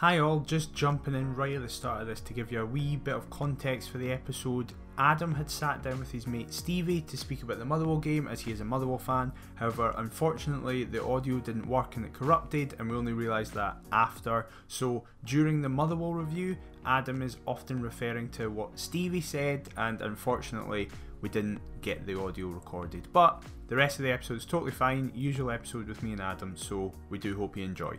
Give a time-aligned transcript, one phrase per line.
[0.00, 2.64] Hi all, just jumping in right at the start of this to give you a
[2.64, 4.72] wee bit of context for the episode.
[4.96, 8.38] Adam had sat down with his mate Stevie to speak about the Motherwell game as
[8.38, 9.32] he is a Motherwell fan.
[9.56, 14.46] However, unfortunately, the audio didn't work and it corrupted, and we only realised that after.
[14.68, 16.56] So, during the Motherwell review,
[16.86, 20.90] Adam is often referring to what Stevie said, and unfortunately,
[21.22, 23.08] we didn't get the audio recorded.
[23.12, 26.56] But the rest of the episode is totally fine, usual episode with me and Adam,
[26.56, 27.98] so we do hope you enjoy.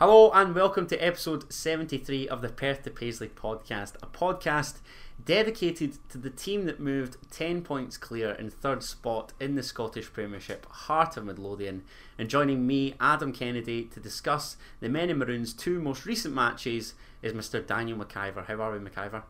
[0.00, 4.78] Hello and welcome to episode 73 of the Perth to Paisley podcast, a podcast
[5.22, 10.10] dedicated to the team that moved 10 points clear in third spot in the Scottish
[10.10, 11.82] Premiership, Heart of Midlothian.
[12.16, 16.94] And joining me, Adam Kennedy, to discuss the Men in Maroon's two most recent matches
[17.20, 17.66] is Mr.
[17.66, 18.46] Daniel McIver.
[18.46, 19.24] How are we, McIver?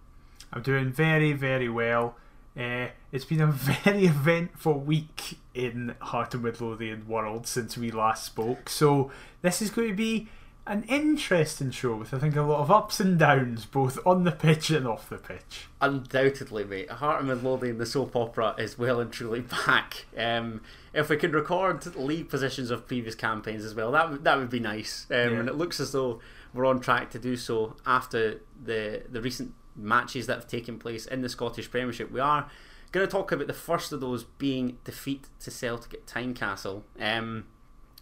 [0.52, 2.14] I'm doing very, very well.
[2.56, 8.24] Uh, it's been a very eventful week in Heart of Midlothian world since we last
[8.24, 9.10] spoke, so
[9.42, 10.28] this is going to be
[10.66, 14.32] an interesting show with I think a lot of ups and downs, both on the
[14.32, 15.66] pitch and off the pitch.
[15.80, 16.90] Undoubtedly, mate.
[16.90, 20.06] Heart Midlothian, the soap opera, is well and truly back.
[20.16, 20.60] Um,
[20.92, 24.50] if we could record league positions of previous campaigns as well, that would that would
[24.50, 25.06] be nice.
[25.10, 25.40] Um, yeah.
[25.40, 26.20] And it looks as though
[26.52, 31.06] we're on track to do so after the the recent matches that have taken place
[31.06, 32.10] in the Scottish Premiership.
[32.10, 32.48] We are
[32.92, 36.82] going to talk about the first of those being defeat to Celtic at Tynecastle.
[37.00, 37.46] Um,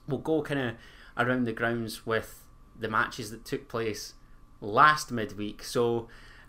[0.07, 0.75] we'll go kind of
[1.17, 2.45] around the grounds with
[2.79, 4.15] the matches that took place
[4.61, 5.63] last midweek.
[5.63, 6.09] So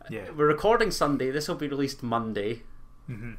[0.10, 0.30] yeah.
[0.36, 1.32] we're recording Sunday.
[1.32, 2.64] This will be released Monday.
[3.10, 3.34] Mm-hmm.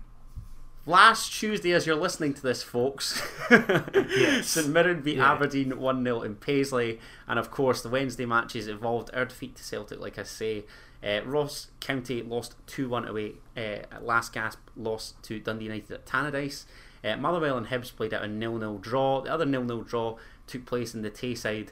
[0.86, 4.48] Last Tuesday, as you're listening to this, folks, yes.
[4.48, 5.32] St Mirren beat yeah.
[5.32, 6.98] Aberdeen 1 0 in Paisley.
[7.28, 10.64] And of course, the Wednesday matches involved our defeat to Celtic, like I say.
[11.02, 13.34] Uh, Ross County lost 2 1 away.
[13.56, 16.64] Uh, last gasp loss to Dundee United at Tannadice.
[17.04, 19.20] Uh, Motherwell and Hibs played out a 0 0 draw.
[19.20, 21.68] The other 0 0 draw took place in the Tayside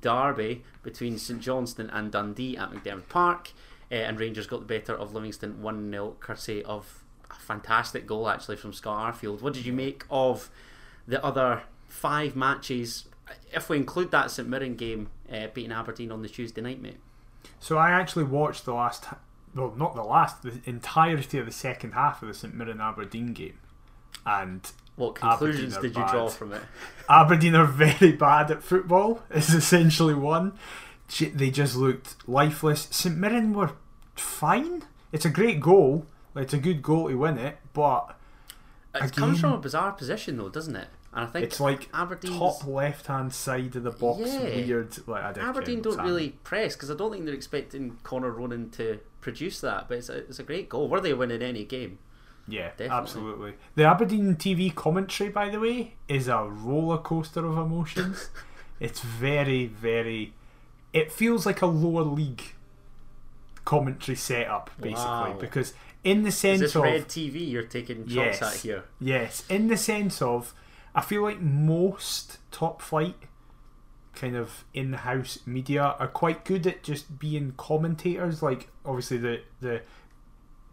[0.00, 3.52] derby between St Johnstone and Dundee at McDiarmid Park,
[3.90, 8.28] uh, and Rangers got the better of Livingston 1 0, courtesy of a fantastic goal
[8.28, 9.42] actually from Scott Arfield.
[9.42, 10.50] What did you make of
[11.06, 13.06] the other five matches,
[13.52, 16.98] if we include that St Mirren game uh, beating Aberdeen on the Tuesday night, mate?
[17.60, 19.06] So I actually watched the last,
[19.54, 23.32] well, not the last, the entirety of the second half of the St Mirren Aberdeen
[23.34, 23.58] game,
[24.24, 26.10] and what conclusions did you bad.
[26.10, 26.62] draw from it?
[27.08, 29.22] Aberdeen are very bad at football.
[29.30, 30.52] Is essentially one.
[31.20, 32.88] They just looked lifeless.
[32.90, 33.72] St Mirren were
[34.14, 34.82] fine.
[35.12, 36.06] It's a great goal.
[36.34, 38.16] It's a good goal to win it, but
[38.94, 40.88] it again, comes from a bizarre position though, doesn't it?
[41.12, 44.20] And I think it's like Aberdeen top left hand side of the box.
[44.24, 44.42] Yeah.
[44.42, 45.06] Weird.
[45.06, 49.60] Like Aberdeen don't really press because I don't think they're expecting Conor Ronan to produce
[49.60, 49.88] that.
[49.88, 50.88] But it's a, it's a great goal.
[50.88, 51.98] Were they winning any game?
[52.48, 52.96] Yeah, Definitely.
[52.96, 53.54] absolutely.
[53.76, 58.30] The Aberdeen TV commentary, by the way, is a roller coaster of emotions.
[58.80, 60.34] it's very, very.
[60.92, 62.42] It feels like a lower league
[63.64, 65.36] commentary setup, basically, wow.
[65.38, 65.72] because
[66.04, 68.84] in the sense is this of red TV you're taking shots yes, at here.
[69.00, 70.52] Yes, in the sense of,
[70.94, 73.14] I feel like most top flight
[74.14, 78.42] kind of in-house media are quite good at just being commentators.
[78.42, 79.82] Like obviously the the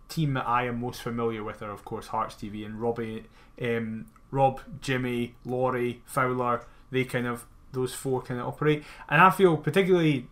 [0.10, 3.26] team that I am most familiar with are, of course, Hearts TV and Robbie,
[3.62, 6.66] um, Rob, Jimmy, Laurie, Fowler.
[6.92, 10.28] They kind of those four kind of operate, and I feel particularly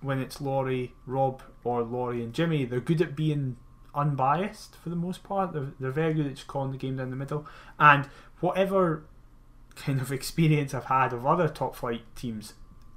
[0.00, 3.56] when it's Laurie, Rob, or Laurie and Jimmy, they're good at being
[3.94, 5.52] unbiased for the most part.
[5.52, 7.46] They're, they're very good at just calling the game down the middle,
[7.78, 8.08] and
[8.40, 9.04] whatever
[9.76, 12.54] kind of experience I've had of other top flight teams,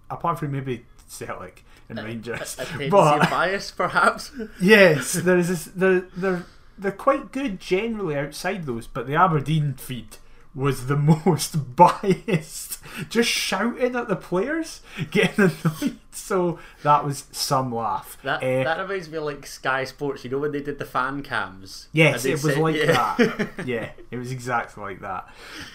[0.09, 2.57] apart from maybe Celtic and Rangers.
[2.59, 4.31] A, a but bias, perhaps.
[4.61, 5.49] yes, there is.
[5.49, 6.45] This, they're they're
[6.77, 10.17] they're quite good generally outside those, but the Aberdeen feed
[10.53, 10.95] was the
[11.25, 12.79] most biased,
[13.09, 14.81] just shouting at the players,
[15.11, 15.97] getting annoyed.
[16.13, 18.17] So that was some laugh.
[18.23, 20.25] That uh, that reminds me of like Sky Sports.
[20.25, 21.87] You know when they did the fan cams?
[21.93, 23.15] Yes, it was said, like yeah.
[23.17, 23.49] that.
[23.65, 25.29] yeah, it was exactly like that.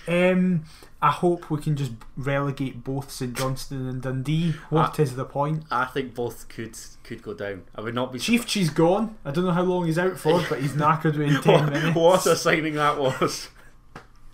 [0.07, 0.65] Um,
[1.01, 4.53] I hope we can just relegate both St Johnstone and Dundee.
[4.69, 5.65] What I, is the point?
[5.71, 7.65] I think both could could go down.
[7.75, 8.19] I would not be.
[8.19, 9.17] Chief she's gone.
[9.25, 11.97] I don't know how long he's out for, but he's knackered within ten what, minutes.
[11.97, 13.49] What a signing that was!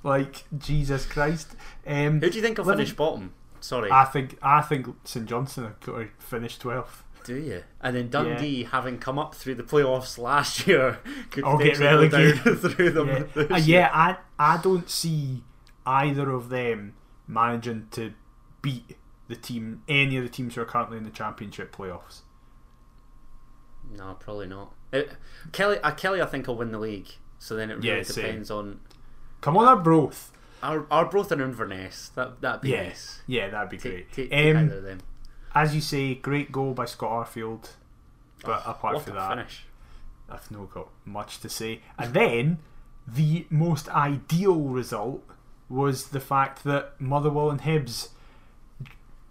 [0.03, 1.55] Like Jesus Christ.
[1.87, 3.35] Um, Who do you think will finish bottom?
[3.61, 7.05] Sorry, I think I think St Johnstone could finish twelfth.
[7.25, 7.63] Do you?
[7.81, 8.69] And then Dundee, yeah.
[8.71, 10.99] having come up through the playoffs last year,
[11.31, 13.29] could I'll get relegated through them.
[13.37, 13.43] Yeah.
[13.45, 15.45] Uh, yeah, I I don't see
[15.87, 16.95] either of them
[17.29, 18.13] managing to
[18.61, 18.97] beat
[19.29, 22.23] the team, any of the teams who are currently in the championship playoffs.
[23.97, 24.73] No, probably not.
[24.93, 25.13] It,
[25.51, 27.09] Killie, uh, Killie, I think will win the league.
[27.39, 28.81] So then it really Yeah, depends on
[29.43, 30.33] Come on, Arbroath.
[30.63, 32.11] our Arbroath and Inverness.
[32.15, 32.87] That that'd be yes.
[32.89, 33.21] nice.
[33.27, 34.31] yeah, that'd be Take, great.
[34.31, 35.01] take, Um, either of them.
[35.55, 37.71] as you say, great goal by Scott Arfield.
[38.45, 39.65] But apart Oh, What from that, finish!
[40.31, 41.81] I've not got much to say.
[41.99, 42.59] And then
[43.07, 45.23] the most ideal result
[45.69, 48.09] was the fact that Motherwell and Hibs.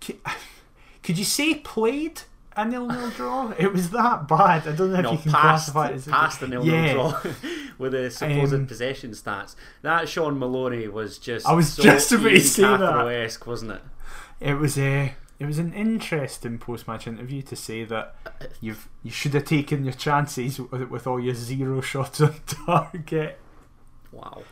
[1.04, 2.22] Could you say played
[2.56, 3.51] a nil-nil draw?
[3.57, 4.68] It was that bad.
[4.68, 6.74] I don't know if No, you can past, classify it as past the nil nil
[6.74, 6.94] Yeah.
[6.94, 7.19] draw
[7.77, 9.56] with the supposed Um, possession stats.
[9.81, 11.48] That Shaun Maloney was just.
[11.48, 13.38] I was so just about to say that.
[13.45, 13.81] Wasn't it?
[14.39, 15.15] It was a.
[15.39, 18.15] It was an interesting post-match interview to say that
[18.59, 23.39] you've you should have taken your chances with, with all your zero shots on target.
[24.12, 24.44] Wow.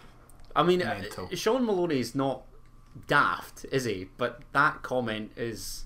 [0.55, 1.29] I mean, uh, Mental.
[1.35, 2.41] Shaun Maloney's not
[3.07, 4.09] daft, is he?
[4.17, 5.85] But that comment is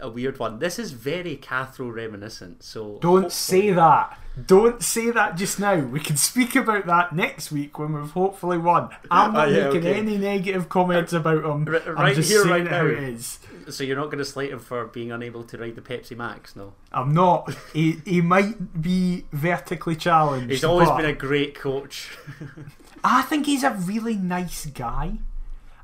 [0.00, 0.58] a weird one.
[0.58, 2.62] This is very Cathro reminiscent.
[2.62, 4.18] So Don't hopefully- say that.
[4.46, 5.74] Don't say that just now.
[5.76, 8.88] We can speak about that next week when we've hopefully won.
[9.10, 9.94] I'm not Oh, yeah, making okay.
[9.98, 11.66] any negative comments uh, about him.
[11.66, 13.40] R- I'm right just here, saying right how it is.
[13.68, 16.54] So you're not going to slate him for being unable to ride the Pepsi Max,
[16.54, 16.72] no?
[16.92, 17.52] I'm not.
[17.72, 20.50] he, he might be vertically challenged.
[20.50, 22.16] He's always but been a great coach.
[23.04, 25.18] I think he's a really nice guy.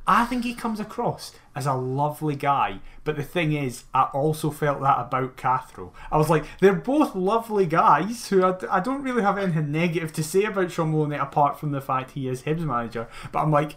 [0.06, 2.80] I think he comes across as a lovely guy.
[3.04, 5.92] But the thing is, I also felt that about Cathro.
[6.12, 10.12] I was like, they're both lovely guys who I, I don't really have anything negative
[10.14, 13.08] to say about Shaun Maloney apart from the fact he is Hibs manager.
[13.32, 13.76] But I'm like,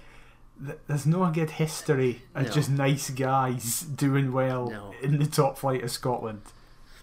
[0.88, 2.52] there's no good history of No.
[2.52, 4.94] just nice guys doing well No.
[5.02, 6.42] in the top flight of Scotland.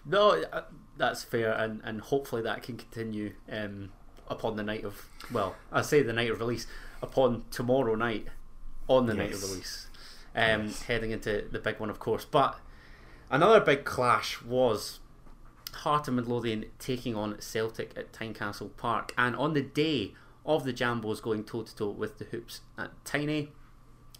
[0.05, 0.63] No, uh,
[0.99, 3.91] that's fair, and, and hopefully that can continue um,
[4.29, 6.67] upon the night of well, I say the night of release
[7.01, 8.27] upon tomorrow night
[8.89, 9.51] on the night of Yes.
[9.51, 9.87] release,
[10.35, 10.83] um, Yes.
[10.83, 12.25] heading into the big one, of course.
[12.25, 12.59] But
[13.31, 15.01] another big clash was
[15.73, 20.15] Heart and Midlothian taking on Celtic at Tynecastle Park, and on the day
[20.47, 23.51] of the Jambos going toe to toe with the Hoops at Tiny,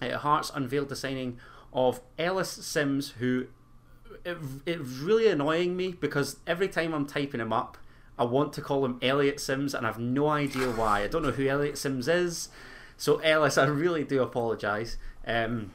[0.01, 1.39] uh, Hearts unveiled the signing
[1.73, 3.47] of Ellis Simms, who
[4.25, 7.77] it, it's really annoying me because every time I'm typing him up,
[8.19, 11.03] I want to call him Elliot Sims, and I've no idea why.
[11.03, 12.49] I don't know who Elliot Sims is.
[12.97, 14.97] So Ellis, I really do apologise.
[15.27, 15.73] Um,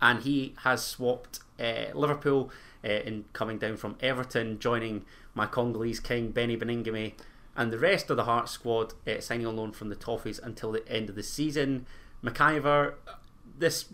[0.00, 2.50] and he has swapped uh, Liverpool
[2.84, 5.04] uh, in coming down from Everton, joining
[5.34, 7.12] my Congolese king Beni Baningime,
[7.56, 10.72] and the rest of the Hearts squad uh, signing on loan from the Toffees until
[10.72, 11.86] the end of the season.
[12.22, 12.94] McIver,
[13.58, 13.86] this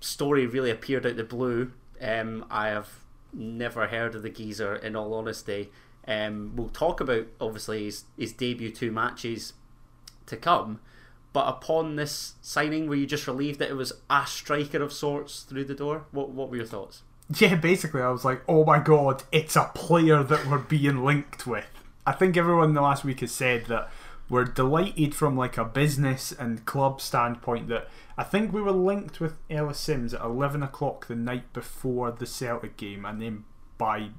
[0.00, 1.72] story really appeared out the blue.
[2.00, 2.88] Um, I have
[3.32, 5.70] never heard of the geezer, in all honesty.
[6.06, 9.54] Um, we'll talk about obviously his, his debut two matches
[10.26, 10.80] to come.
[11.34, 15.42] But upon this signing, were you just relieved that it was a striker of sorts
[15.42, 16.06] through the door?
[16.12, 17.02] What What were your thoughts?
[17.38, 21.46] Yeah, basically, I was like, oh my god, it's a player that we're being linked
[21.46, 21.66] with.
[22.06, 23.90] I think everyone in the last week has said that
[24.28, 29.20] we're delighted from like a business and club standpoint that I think we were linked
[29.20, 33.44] with Ellis Simms at 11 o'clock the night before the Celtic game, and then
[33.76, 34.10] by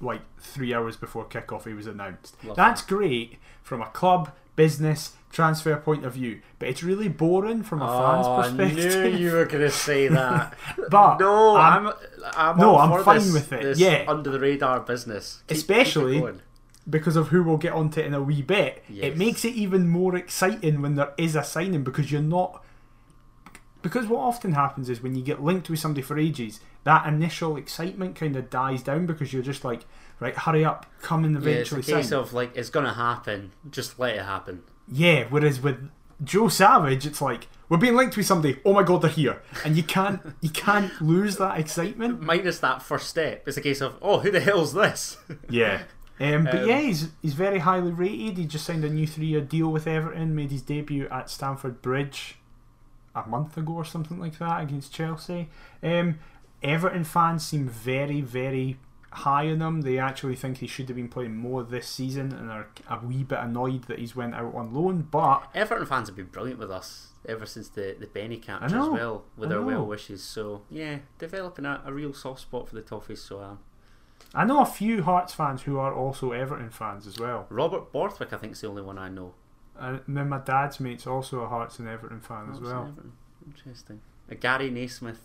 [0.00, 2.36] like three hours before kickoff, he was announced.
[2.54, 7.82] That's great from a club, business, transfer point of view, but it's really boring from
[7.82, 10.56] a fan's Oh, I knew you were going to say that.
[10.90, 11.92] But no, I'm- I'm,
[12.34, 14.04] I'm No, I'm fine this- with it, this yeah.
[14.08, 16.40] under the radar business, Keep- keep Especially- going.
[16.88, 19.04] because of who we'll get onto it in a wee bit, Yes.
[19.12, 22.62] it makes it even more exciting when there is a signing because you're not.
[23.82, 27.56] Because what often happens is when you get linked with somebody for ages, that initial
[27.56, 29.84] excitement kind of dies down because you're just like,
[30.20, 32.18] right, hurry up, come and Yeah, it's a case sign.
[32.18, 33.52] of like it's going to happen.
[33.70, 34.62] Just let it happen.
[34.90, 35.90] Yeah, whereas with
[36.22, 38.58] Joe Savage, it's like we're being linked with somebody.
[38.64, 42.20] Oh my god, they're here, and you can't you can't lose that excitement.
[42.22, 45.16] Minus that first step, it's a case of oh, who the hell's this?
[45.50, 45.82] Yeah.
[46.18, 48.38] Um, but Um, yeah, he's he's very highly rated.
[48.38, 50.34] He just signed a new three-year deal with Everton.
[50.34, 52.38] Made his debut at Stamford Bridge
[53.14, 55.50] a month ago or something like that against Chelsea.
[55.82, 56.18] Um,
[56.62, 58.78] Everton fans seem very very
[59.16, 59.80] high on him.
[59.82, 63.24] They actually think he should have been playing more this season and are a wee
[63.24, 65.08] bit annoyed that he's went out on loan.
[65.10, 68.88] But Everton fans have been brilliant with us ever since the the Benny capture as
[68.88, 70.22] well, with their well wishes.
[70.22, 73.18] So yeah, developing a, a real soft spot for the Toffees.
[73.18, 73.58] So um,
[74.34, 77.46] I know a few Hearts fans who are also Everton fans as well.
[77.48, 79.34] Robert Borthwick, I think, is the only one I know.
[79.78, 82.94] And then my dad's mate's also a Hearts and Everton fan as Oh, well.
[83.46, 84.00] Interesting.
[84.30, 85.18] A Gary Naysmith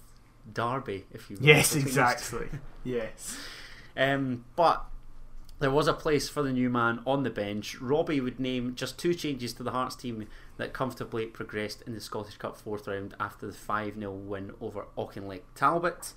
[0.52, 1.46] Derby, if you will.
[1.46, 2.48] Yes, exactly.
[2.84, 3.38] yes.
[3.96, 4.86] Um, but
[5.60, 7.80] there was a place for the new man on the bench.
[7.80, 12.02] Robbie would name just two changes to the Hearts team that comfortably progressed in the
[12.02, 16.14] Scottish Cup fourth round after the 5 0 win over Auchinleck Talbot.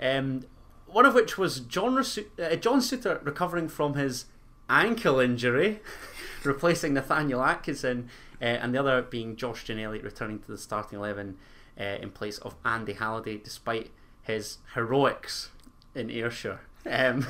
[0.00, 0.46] Um,
[0.86, 4.26] one of which was John, Resu- uh, John Souttar recovering from his
[4.68, 5.80] ankle injury,
[6.44, 11.36] replacing Nathaniel Atkinson, uh, and the other being Josh Ginnelly returning to the starting 11
[11.78, 13.90] uh, in place of Andy Halliday, despite
[14.22, 15.50] his heroics
[15.94, 16.60] in Ayrshire.
[16.84, 17.26] Um,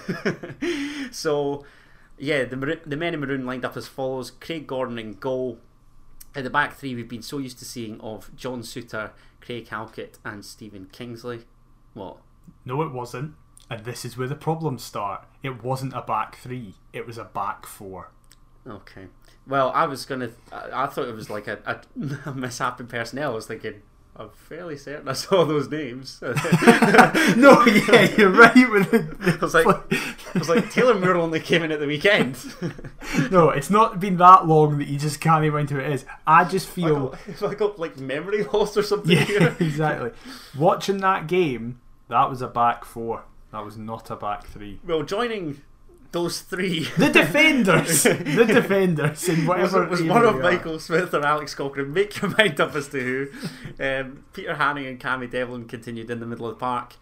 [1.10, 1.64] so,
[2.18, 5.58] yeah, the, the men in maroon lined up as follows Craig Gordon in goal.
[6.34, 10.18] At the back three, we've been so used to seeing of John Souttar, Craig Halkett,
[10.24, 11.42] and Stephen Kingsley.
[11.94, 12.18] What?
[12.64, 13.34] No, it wasn't.
[13.68, 15.24] And this is where the problems start.
[15.42, 18.10] It wasn't a back three, it was a back four.
[18.66, 19.06] Okay.
[19.46, 20.30] Well, I was gonna.
[20.52, 23.32] I, I thought it was like a, a, a mishap in personnel.
[23.32, 23.82] I was thinking,
[24.14, 26.20] I'm fairly certain I saw those names.
[26.22, 31.40] no, yeah, you're right with the, I was like, I was like, Taylor Moore only
[31.40, 32.36] came in at the weekend.
[33.30, 36.04] no, it's not been that long that you just can't even remember who it is.
[36.26, 39.16] I just feel like, I got like memory loss or something.
[39.16, 39.56] Yeah, here.
[39.58, 40.10] exactly.
[40.58, 43.24] Watching that game, that was a back four.
[43.50, 44.80] That was not a back three.
[44.86, 45.62] Well, joining
[46.12, 46.84] those three.
[46.96, 48.02] The defenders!
[48.04, 49.86] the defenders in whatever.
[49.86, 51.92] Was, was one of Michael Smith or Alex Cochrane.
[51.92, 53.28] Make your mind up as to who.
[53.82, 56.94] Um, Peter Haring and Cammy Devlin continued in the middle of the park.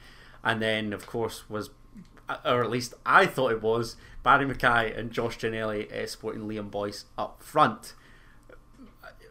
[0.42, 1.70] And then, of course, was,
[2.44, 7.04] or at least I thought it was, Barrie McKay and Josh Ginnelly escorting Liam Boyce
[7.18, 7.94] up front.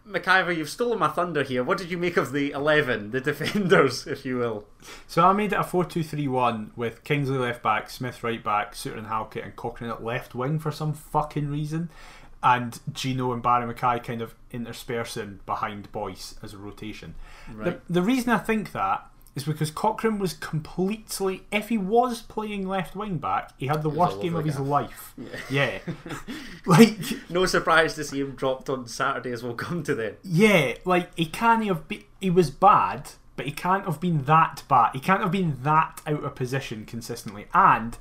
[0.09, 1.63] McIver, you've stolen my thunder here.
[1.63, 4.65] What did you make of the 11, the defenders, if you will?
[5.07, 8.43] So I made it a 4 2 3 1 with Kingsley left back, Smith right
[8.43, 11.89] back, Souttar and Halkett, and Cochrane at left wing for some fucking reason.
[12.41, 17.15] And Gino and Barrie McKay kind of interspersing behind Boyce as a rotation.
[17.53, 17.85] Right.
[17.87, 19.05] The, the reason I think that
[19.35, 21.43] is because Cochrane was completely.
[21.51, 24.55] If he was playing left wing back, he had the He worst game of his
[24.57, 24.65] gaff.
[24.67, 25.13] life.
[25.17, 25.79] Yeah.
[25.87, 25.93] Yeah.
[26.65, 26.97] like,
[27.29, 30.15] No surprise to see him dropped on Saturday, as we'll come to then.
[30.23, 32.03] yeah, like, he can't have been.
[32.19, 34.91] He was bad, but he can't have been that bad.
[34.93, 37.45] He can't have been that out of position consistently.
[37.53, 37.97] And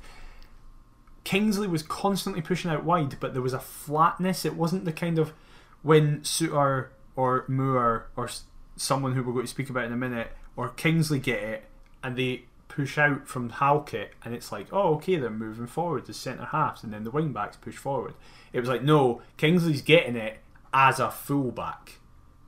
[1.23, 4.45] Kingsley was constantly pushing out wide, but there was a flatness.
[4.45, 5.33] It wasn't the kind of
[5.83, 8.29] when Souttar or Moore or
[8.75, 11.63] someone who we're going to speak about in a minute or Kingsley get it
[12.03, 16.17] and they push out from Halkett and it's like, oh, okay, they're moving forward as
[16.17, 18.13] centre halves and then the wing backs push forward.
[18.51, 20.39] It was like, no, Kingsley's getting it
[20.73, 21.99] as a fullback.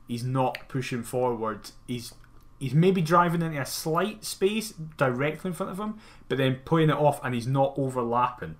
[0.09, 1.71] He's not pushing forward.
[1.87, 2.13] He's
[2.59, 6.89] he's maybe driving into a slight space directly in front of him, but then putting
[6.89, 8.57] it off and he's not overlapping.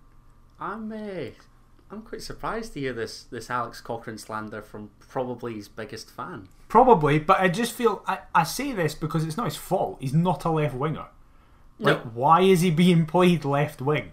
[0.62, 1.32] I'm uh,
[1.92, 6.48] I'm quite surprised to hear this this Alex Cochrane slander from probably his biggest fan.
[6.70, 9.98] Probably, but I just feel I, I say this because it's not his fault.
[10.00, 11.08] He's not a left winger.
[11.80, 12.12] Like, No.
[12.14, 14.12] why is he being played left wing?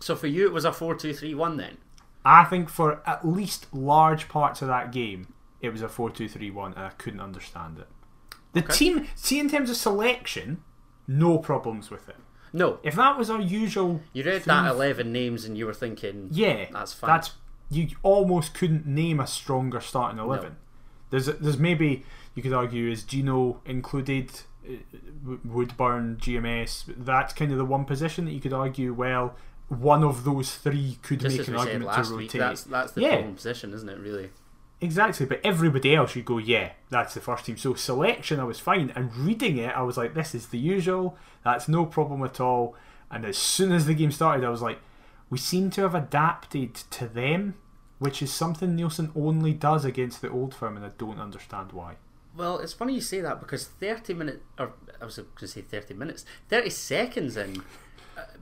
[0.00, 1.78] So for you, it was a four-two-three-one then.
[2.24, 6.28] I think for at least large parts of that game, it was a 4 2
[6.28, 7.88] 3 1, and I couldn't understand it.
[8.52, 8.72] The Okay.
[8.74, 10.62] team, see, in terms of selection,
[11.08, 12.16] no problems with it.
[12.52, 14.00] No, If that was our usual.
[14.12, 17.08] you read that eleven names and you were thinking, Yeah, That's fine.
[17.10, 17.32] That's
[17.70, 20.56] you almost couldn't name a stronger starting eleven.
[21.10, 22.04] There's there's maybe
[22.34, 24.30] you could argue is Gino included,
[24.68, 24.72] uh,
[25.44, 26.84] Woodburn, GMS.
[26.96, 28.92] That's kind of the one position that you could argue.
[28.92, 29.34] Well,
[29.68, 32.38] one of those three could just make an argument to week, rotate.
[32.40, 33.14] that's that's the Yeah.
[33.16, 33.98] problem position, isn't it?
[33.98, 34.30] Really.
[34.82, 37.58] Exactly, but everybody else you go, yeah, that's the first team.
[37.58, 41.18] So selection, I was fine, and reading it, I was like, this is the usual.
[41.44, 42.74] That's no problem at all.
[43.10, 44.78] And as soon as the game started, I was like,
[45.28, 47.56] we seem to have adapted to them,
[47.98, 51.96] which is something Neilson only does against the old firm, and I don't understand why.
[52.34, 55.60] Well, it's funny you say that because thirty minutes, or I was going to say
[55.60, 57.62] thirty minutes, thirty seconds in.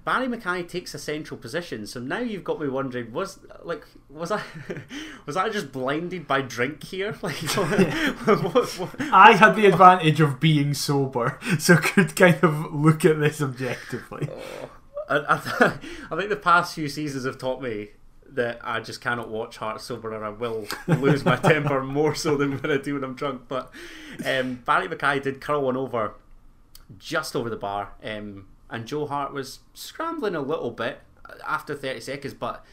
[0.05, 4.31] Barrie McKay takes a central position, so now you've got me wondering: was like was
[4.31, 4.43] I
[5.27, 7.17] was I just blinded by drink here?
[7.23, 13.05] Like, what, what, I had the advantage of being sober, so could kind of look
[13.05, 14.29] at this objectively.
[15.09, 15.79] I, I,
[16.11, 17.89] I think the past few seasons have taught me
[18.31, 22.37] that I just cannot watch Heart sober, or I will lose my temper more so
[22.37, 23.43] than when I do when I'm drunk.
[23.49, 23.71] But
[24.25, 26.15] um, Barrie McKay did curl one over
[26.99, 31.01] just over the bar, um, and Joe Hart was scrambling a little bit
[31.47, 32.35] after 30 seconds.
[32.35, 32.65] But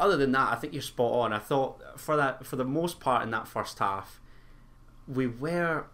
[0.00, 1.32] other than that, I think you're spot on.
[1.32, 4.20] I thought for that for the most part in that first half,
[5.06, 5.86] we were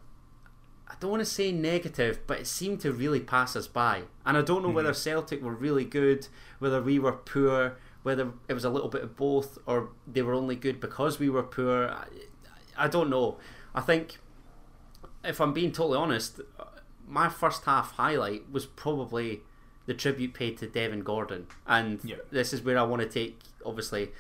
[0.87, 4.03] I don't want to say negative, but it seemed to really pass us by.
[4.25, 4.95] And I don't know whether hmm.
[4.95, 9.17] Celtic were really good, whether we were poor, whether it was a little bit of
[9.17, 11.89] both, or they were only good because we were poor.
[11.89, 12.05] I,
[12.77, 13.39] I don't know.
[13.75, 14.19] I think,
[15.25, 16.41] if I'm being totally honest,
[17.07, 19.43] my first half highlight was probably
[19.87, 21.47] the tribute paid to Devin Gordon.
[21.67, 22.17] And Yeah.
[22.31, 24.13] this is where I want to take, obviously,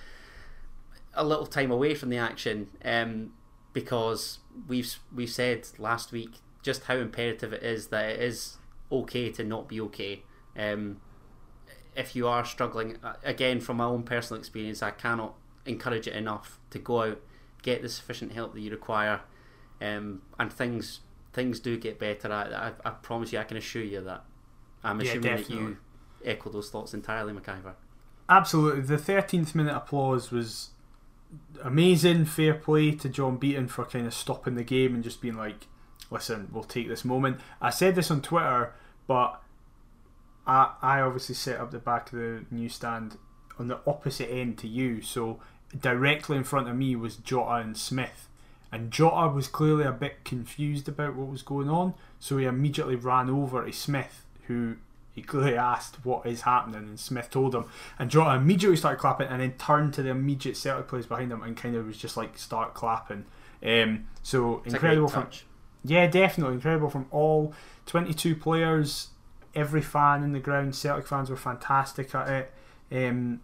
[1.14, 3.33] a little time away from the action um,
[3.73, 4.38] because
[4.69, 8.59] we've we've said last week just how imperative it is that it is
[8.91, 10.23] okay to not be okay.
[10.57, 11.00] Um,
[11.97, 15.35] if you are struggling, uh, again from my own personal experience, I cannot
[15.67, 17.21] encourage it enough to go out,
[17.62, 19.21] get the sufficient help that you require,
[19.81, 21.00] um, and things
[21.35, 22.33] things do get better.
[22.33, 24.25] I, I, I promise you, I can assure you that.
[24.83, 25.76] I'm Yeah, assuming that you
[26.25, 27.75] echo those thoughts entirely, McIver.
[28.29, 28.83] Absolutely.
[28.83, 30.71] The 13th minute applause was
[31.62, 32.25] amazing.
[32.25, 35.67] Fair play to John Beaton for kind of stopping the game and just being like,
[36.11, 37.41] listen, we'll take this moment.
[37.61, 38.75] I said this on Twitter,
[39.07, 39.43] but
[40.47, 43.19] I, I obviously set up the back of the newsstand
[43.59, 45.03] on the opposite end to you.
[45.03, 45.41] So
[45.79, 48.29] directly in front of me was Jota and Smith.
[48.75, 51.95] And Jota was clearly a bit confused about what was going on.
[52.19, 54.76] So he immediately ran over to Smith, who
[55.12, 57.66] he clearly asked what is happening, and Smith told him.
[58.00, 61.43] And Jota immediately started clapping, and then turned to the immediate Celtic players behind him
[61.45, 63.26] and kind of was just like start clapping.
[63.64, 65.45] Um, so It's incredible from touch.
[65.85, 67.54] yeah, definitely incredible from all
[67.87, 69.11] 22 players,
[69.54, 70.75] every fan in the ground.
[70.75, 72.52] Celtic fans were fantastic at it.
[73.09, 73.40] Um,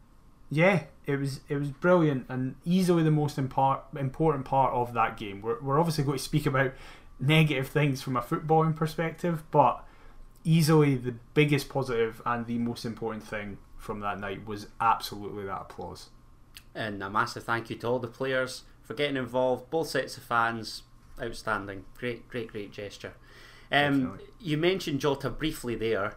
[0.51, 5.17] yeah, it was it was brilliant and easily the most impar- important part of that
[5.17, 5.41] game.
[5.41, 6.73] We're, we're obviously going to speak about
[7.19, 9.85] negative things from a footballing perspective, but
[10.45, 15.61] easily the biggest positive and the most important thing from that night was absolutely that
[15.61, 16.09] applause.
[16.75, 19.71] And a massive thank you to all the players for getting involved.
[19.71, 20.83] Both sets of fans,
[21.21, 21.85] outstanding.
[21.97, 23.15] Great, great, great gesture.
[23.73, 26.15] Um, you mentioned Jota briefly there.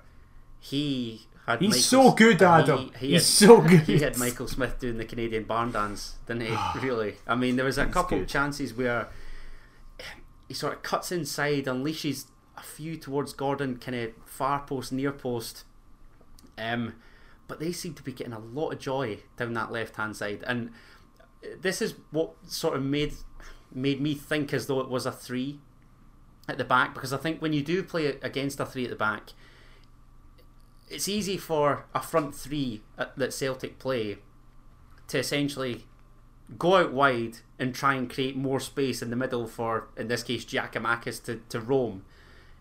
[0.59, 1.59] He had.
[1.61, 2.91] He's Michael- so good, he- Adam.
[2.99, 3.81] he He's had- so good.
[3.87, 6.57] He had Michael Smith doing the Canadian barn dance, didn't he?
[6.79, 7.15] really?
[7.27, 8.23] I mean, there was a He's couple good.
[8.23, 9.07] of chances where
[10.47, 12.25] he sort of cuts inside, unleashes
[12.57, 15.63] a few towards Gordon, kind of far post, near post.
[16.57, 16.95] Um,
[17.47, 20.43] but they seem to be getting a lot of joy down that left hand side,
[20.45, 20.71] and
[21.59, 23.13] this is what sort of made
[23.73, 25.59] made me think as though it was a three
[26.47, 28.95] at the back because I think when you do play against a three at the
[28.95, 29.31] back,
[30.89, 34.17] it's easy for a front three at, that Celtic play
[35.07, 35.85] to essentially
[36.57, 40.23] go out wide and try and create more space in the middle for, in this
[40.23, 42.05] case, Giakoumakis to, to roam.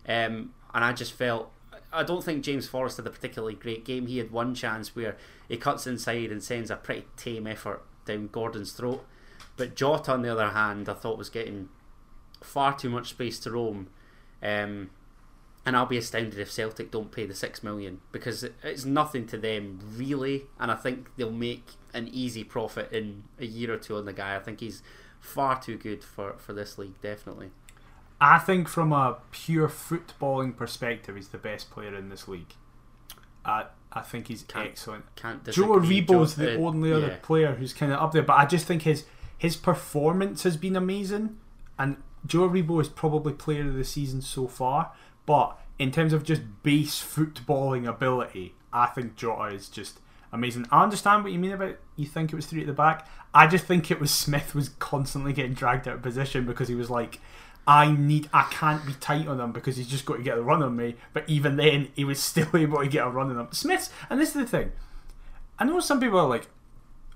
[0.07, 1.51] Um, and I just felt,
[1.91, 4.07] I don't think James Forrest had a particularly great game.
[4.07, 8.27] He had one chance where he cuts inside and sends a pretty tame effort down
[8.27, 9.05] Gordon's throat.
[9.55, 11.69] But Jota, on the other hand, I thought was getting
[12.41, 13.89] far too much space to roam.
[14.41, 14.89] Um,
[15.65, 19.37] and I'll be astounded if Celtic don't pay the six million because it's nothing to
[19.37, 23.95] them really, and I think they'll make an easy profit in a year or two
[23.95, 24.35] on the guy.
[24.35, 24.81] I think he's
[25.19, 27.51] far too good for, for this league, definitely.
[28.19, 32.53] I think from a pure footballing perspective, he's the best player in this league.
[33.45, 35.15] I I think he's Can't excellent.
[35.15, 36.01] Can't Joe disagree.
[36.01, 37.17] Aribo's Jo- the uh, only other yeah.
[37.21, 39.05] player who's kind of up there, but I just think his
[39.37, 41.37] his performance has been amazing,
[41.77, 44.93] and Joe Aribo is probably player of the season so far.
[45.25, 49.99] But in terms of just base footballing ability, I think Jota is just
[50.31, 50.67] amazing.
[50.71, 53.07] I understand what you mean about you think it was three at the back.
[53.33, 56.75] I just think it was Smith was constantly getting dragged out of position because he
[56.75, 57.19] was like.
[57.65, 58.29] I need.
[58.33, 60.75] I can't be tight on him because he's just got to get a run on
[60.75, 60.95] me.
[61.13, 63.47] But even then, he was still able to get a run on him.
[63.53, 64.73] Smith's, and this is the thing.
[65.57, 66.49] I know some people are like,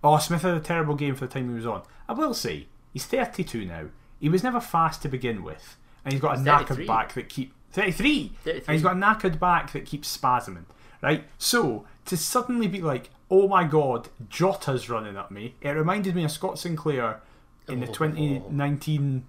[0.02, 2.68] "Oh, Smith had a terrible game for the time he was on." I will say
[2.94, 3.88] he's 32 now.
[4.22, 7.54] He was never fast to begin with, and he's got a knackered back that keep
[7.72, 8.64] 33, 33.
[8.68, 10.66] and he's got a knackered back that keeps spasming.
[11.02, 16.16] Right, so to suddenly be like, "Oh my God, Jota's running at me," it reminded
[16.16, 17.22] me of Scott Sinclair
[17.68, 17.94] in the Oh.
[17.94, 19.26] 2019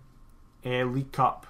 [0.65, 1.47] uh, League Cup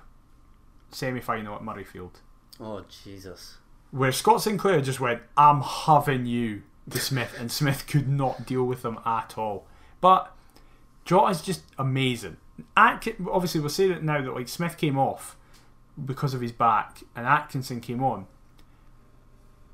[0.90, 2.14] semi-final at Murrayfield
[2.60, 3.58] Oh Jesus!
[3.90, 8.64] where Scott Sinclair just went, I'm having you to Smith, and Smith could not deal
[8.64, 9.66] with him at all.
[10.00, 10.34] But
[11.06, 12.36] Jota's just amazing.
[12.76, 15.36] Obviously, we'll say that now that like Smith came off
[16.04, 18.26] because of his back, and Atkinson came on.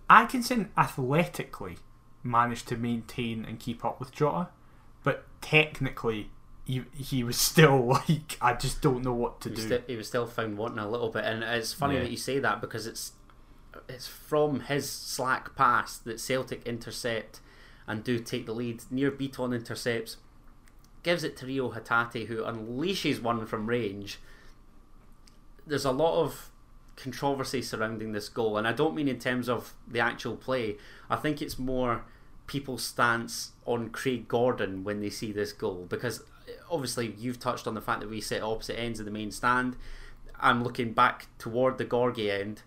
[0.09, 1.77] Atkinson athletically
[2.23, 4.49] managed to maintain and keep up with Jota,
[5.03, 6.31] but technically
[6.65, 9.63] he, he was still like I just don't know what to He do.
[9.63, 12.03] still, he was still found wanting a little bit, and it's funny Yeah.
[12.03, 13.13] that you say that because it's
[13.89, 17.41] it's from his slack pass that Celtic intercept
[17.87, 18.83] and do take the lead.
[18.91, 20.17] Nir Bitton intercepts,
[21.03, 24.19] gives it to Reo Hatate, who unleashes one from range.
[25.67, 26.51] There's a lot of
[26.97, 30.77] controversy surrounding this goal, and I don't mean in terms of the actual play.
[31.11, 32.05] I think it's more
[32.47, 36.23] people's stance on Craig Gordon when they see this goal because
[36.71, 39.77] obviously you've touched on the fact that we sit opposite ends of the main stand.
[40.39, 42.63] I'm looking back toward the Gorgie end,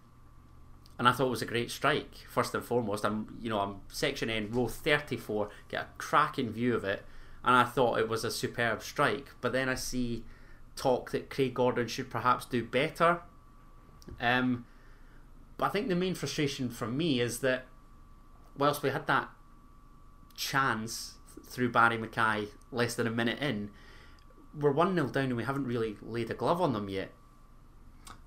[0.98, 2.16] and I thought it was a great strike.
[2.30, 6.76] First and foremost, I'm you know I'm section end row 34, get a cracking view
[6.76, 7.06] of it,
[7.44, 9.28] and I thought it was a superb strike.
[9.42, 10.24] But then I see
[10.78, 13.22] talk that Craig Gordon should perhaps do better.
[14.22, 14.66] Um,
[15.58, 17.66] but I think the main frustration for me is that
[18.58, 19.30] whilst we had that
[20.36, 21.16] chance
[21.48, 23.72] through Barrie McKay less than a minute in.
[24.58, 27.12] We're 1 0 down and we haven't really laid a glove on them yet.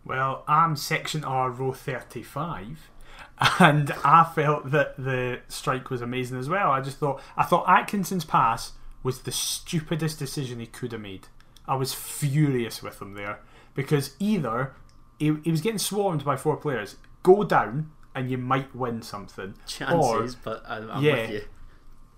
[0.05, 2.91] Well, I'm section R, row 35,
[3.59, 6.71] and I felt that the strike was amazing as well.
[6.71, 11.29] I just thought I thought Atkinson's pass was the stupidest decision he could have made.
[11.71, 13.39] I was furious with him there
[13.75, 14.75] because either
[15.19, 19.55] he, he was getting swarmed by four players, go down and you might win something,
[19.67, 21.15] Chances, but I'm, I'm Yeah.
[21.23, 21.43] with you.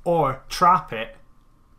[0.04, 1.16] or trap it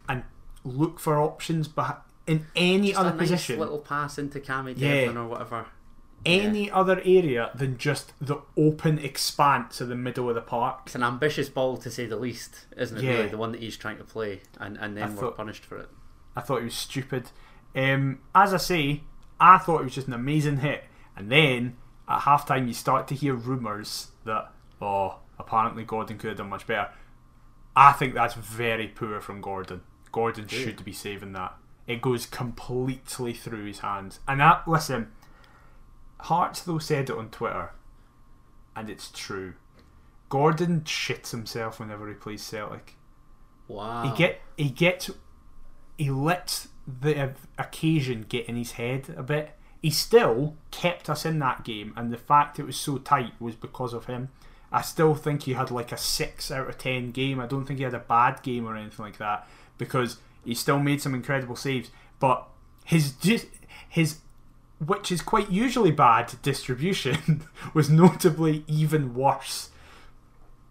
[0.08, 0.24] and
[0.64, 3.60] look for options but in any Just other a nice position.
[3.60, 4.94] little pass into Cammy Yeah.
[5.06, 5.66] Devlin or whatever.
[6.26, 10.82] any other area than just the open expanse of the middle of the park.
[10.86, 13.04] It's an ambitious ball to say the least, isn't it?
[13.04, 13.12] Yeah.
[13.18, 15.66] Really, the one that he's trying to play, and and then I we're thought- punished
[15.66, 15.90] for it.
[16.36, 17.32] I thought he was stupid.
[17.76, 19.04] Um, as I say,
[19.40, 20.84] I thought it was just an amazing hit,
[21.16, 26.38] and then at halftime you start to hear rumours that oh, apparently Gordon could have
[26.38, 26.90] done much better.
[27.76, 29.82] I think that's very poor from Gordon.
[30.12, 30.60] Gordon Yeah.
[30.60, 31.56] should be saving that.
[31.88, 35.12] It goes completely through his hands, and that listen.
[36.22, 37.72] Hearts though said it on Twitter,
[38.76, 39.56] and it's true.
[40.30, 42.96] Gordon shits himself whenever he plays Celtic.
[43.68, 44.04] Wow.
[44.04, 45.10] He get he gets
[45.98, 49.52] he lets the occasion get in his head a bit.
[49.82, 53.56] He still kept us in that game, and the fact it was so tight was
[53.56, 54.30] because of him.
[54.72, 57.40] I still think he had like a six out of ten game.
[57.40, 60.80] I don't think he had a bad game or anything like that because he still
[60.80, 61.92] made some incredible saves.
[62.20, 62.48] But
[62.86, 63.14] his
[63.90, 64.20] his
[64.84, 69.70] which is quite usually bad distribution was notably even worse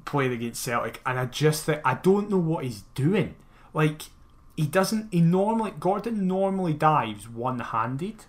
[0.05, 3.35] playing against Celtic, and I just think I don't know what he's doing.
[3.73, 4.03] Like
[4.57, 5.13] he doesn't.
[5.13, 8.25] He normally Gordon normally dives one handed.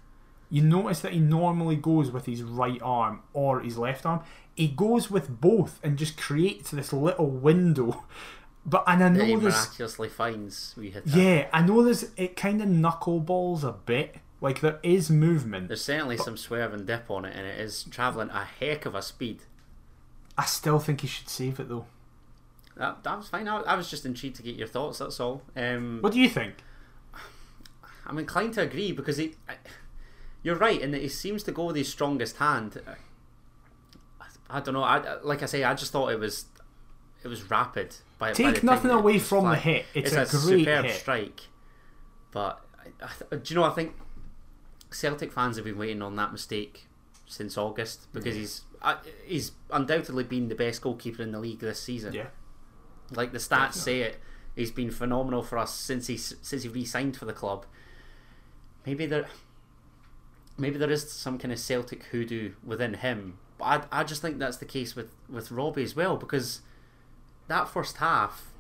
[0.50, 4.22] You notice that he normally goes with his right arm or his left arm.
[4.56, 8.04] He goes with both and just creates this little window.
[8.66, 9.54] But and I know this.
[9.54, 11.18] miraculously finds we hit that.
[11.18, 14.16] Yeah, I know there's it kind of knuckleballs a bit.
[14.40, 15.68] Like there is movement.
[15.68, 18.96] There's certainly some swerve and dip on it, and it is travelling a heck of
[18.96, 19.42] a speed.
[20.38, 21.88] I still think he should save it though.
[22.78, 23.48] That, that was fine.
[23.48, 25.00] I, I was just intrigued to get your thoughts.
[25.00, 25.44] That's all.
[25.56, 26.56] Um, What do you think?
[28.06, 29.56] I'm inclined to agree because he, I,
[30.42, 32.82] you're right in that he seems to go with his strongest hand.
[34.20, 34.84] I, I don't know.
[34.84, 36.46] I like I say, I just thought it was
[37.24, 37.96] it was rapid.
[38.18, 39.86] By, by Take time nothing away from the hit.
[39.94, 40.96] It's, It's, a, a, great superb hit.
[40.96, 41.42] strike,
[42.32, 42.62] but
[43.02, 43.66] I, I, do you know?
[43.66, 43.96] I think
[44.92, 46.88] Celtic fans have been waiting on that mistake
[47.26, 51.82] since August because he's I, he's undoubtedly been the best goalkeeper in the league this
[51.82, 52.14] season.
[52.14, 52.28] Yeah.
[53.12, 54.20] Like the stats say it,
[54.56, 57.66] he's been phenomenal for us since he since he re-signed for the club.
[58.86, 59.28] Maybe there,
[60.58, 63.39] maybe there is some kind of Celtic hoodoo within him.
[63.58, 66.62] But I, I just think that's the case with with Robbie as well because
[67.48, 68.52] that first half,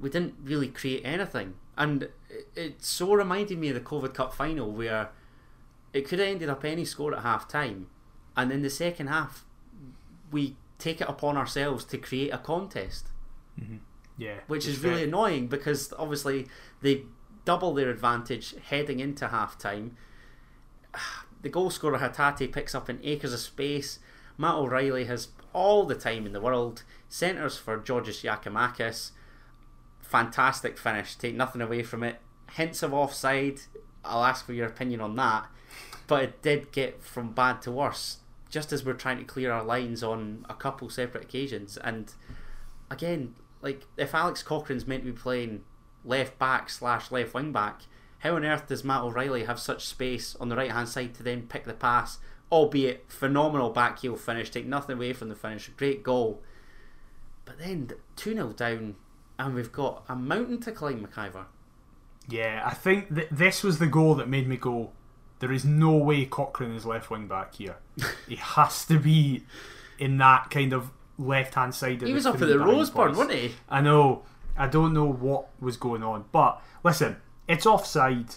[0.00, 4.32] we didn't really create anything, and it, it so reminded me of the COVID Cup
[4.32, 5.10] final where
[5.92, 7.88] it could have ended up any score at half time,
[8.36, 9.44] and in the second half,
[10.30, 13.08] we take it upon ourselves to create a contest
[13.58, 13.76] Mm-hmm.
[14.16, 14.40] Yeah.
[14.48, 16.48] which is really annoying because obviously
[16.82, 17.02] they
[17.44, 19.96] double their advantage heading into half time.
[21.40, 24.00] The goal scorer Hatate picks up in acres of space.
[24.36, 26.82] Matt O'Riley has all the time in the world.
[27.08, 29.12] Centres for Georgios Giakoumakis.
[30.00, 31.14] Fantastic finish.
[31.14, 32.20] Take nothing away from it.
[32.54, 33.60] Hints of offside.
[34.04, 35.46] I'll ask for your opinion on that.
[36.08, 38.18] But it did get from bad to worse
[38.50, 41.76] just as we're trying to clear our lines on a couple separate occasions.
[41.76, 42.12] And
[42.90, 45.62] again, like if Alex Cochrane's meant to be playing
[46.04, 47.82] left back slash left wing back,
[48.20, 51.22] how on earth does Matt O'Riley have such space on the right hand side to
[51.22, 52.18] then pick the pass,
[52.50, 56.42] albeit phenomenal back heel finish, take nothing away from the finish, great goal.
[57.44, 58.96] But then 2 0 down,
[59.38, 61.46] and we've got a mountain to climb, McIver.
[62.28, 64.92] Yeah, I think that this was the goal that made me go.
[65.38, 67.76] There is no way Cochrane is left wing back here.
[68.28, 69.44] he has to be
[69.98, 72.02] in that kind of left hand side.
[72.02, 73.54] Of He was the up at the Roseburn, wasn't he?
[73.68, 74.22] I know.
[74.56, 78.34] I don't know what was going on, but listen, it's offside,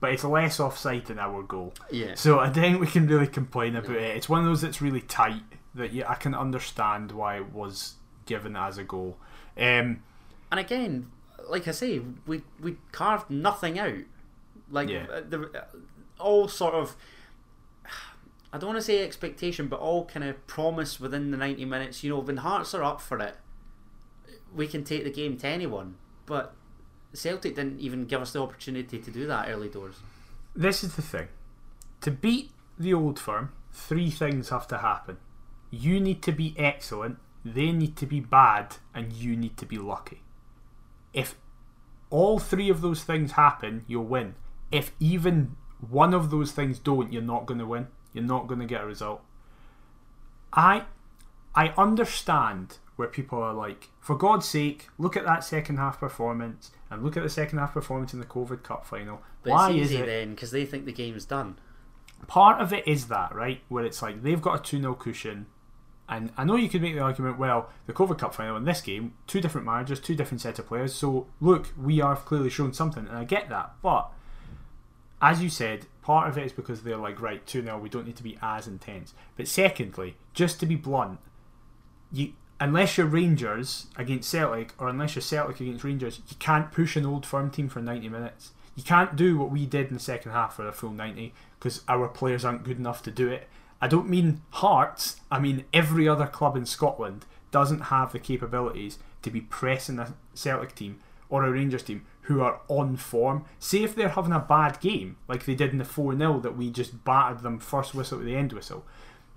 [0.00, 1.72] but it's less offside than our goal.
[1.90, 2.14] Yeah.
[2.14, 4.16] So I think we can really complain about it.
[4.16, 5.42] It's one of those that's really tight
[5.74, 9.18] that you, I can understand why it was given as a goal.
[9.56, 10.02] Um,
[10.50, 11.12] And again,
[11.48, 13.98] like I say, we we carved nothing out.
[14.70, 15.06] Like Yeah.
[15.12, 15.64] uh, the, uh,
[16.18, 16.96] all sort of,
[18.56, 22.02] I don't want to say expectation, but all kind of promise within the ninety minutes.
[22.02, 23.36] You know, when Hearts are up for it,
[24.54, 25.96] we can take the game to anyone.
[26.24, 26.54] But
[27.12, 29.96] Celtic didn't even give us the opportunity to do that early doors.
[30.54, 31.28] this is the thing.
[32.00, 35.18] To beat the old firm, three things have to happen.
[35.70, 39.76] You need to be excellent, they need to be bad, and you need to be
[39.76, 40.22] lucky.
[41.12, 41.34] If
[42.08, 44.34] all three of those things happen, you'll win.
[44.72, 45.56] If even
[45.90, 47.88] one of those things don't, you're not going to win.
[48.16, 49.20] You're not going to get a result.
[50.54, 50.84] I
[51.54, 56.70] I understand where people are like, for God's sake, look at that second half performance
[56.90, 59.20] and look at the second half performance in the COVID Cup final.
[59.42, 60.06] But Why it's is it?
[60.06, 61.58] then because they think the game's done.
[62.26, 63.60] Part of it is that, right?
[63.68, 65.46] Where it's like they've got a 2 0 cushion.
[66.08, 68.80] And I know you could make the argument, well, the COVID Cup final in this
[68.80, 70.94] game, two different managers, two different set of players.
[70.94, 73.06] So, look, we are clearly shown something.
[73.06, 73.72] And I get that.
[73.82, 74.10] But,
[75.20, 78.06] as you said, part of it is because they're like, right, 2 0, we don't
[78.06, 79.12] need to be as intense.
[79.36, 81.18] But secondly, just to be blunt,
[82.12, 86.94] you unless you're Rangers against Celtic or unless you're Celtic against Rangers, you can't push
[86.94, 88.52] an old firm team for 90 minutes.
[88.76, 91.82] You can't do what we did in the second half for a full 90 because
[91.88, 93.48] our players aren't good enough to do it.
[93.80, 99.00] I don't mean Hearts, I mean every other club in Scotland doesn't have the capabilities
[99.22, 103.44] to be pressing a Celtic team or a Rangers team who are on form.
[103.58, 106.56] Say if they're having a bad game, like they did in the 4 0 that
[106.56, 108.84] we just battered them first whistle to the end whistle.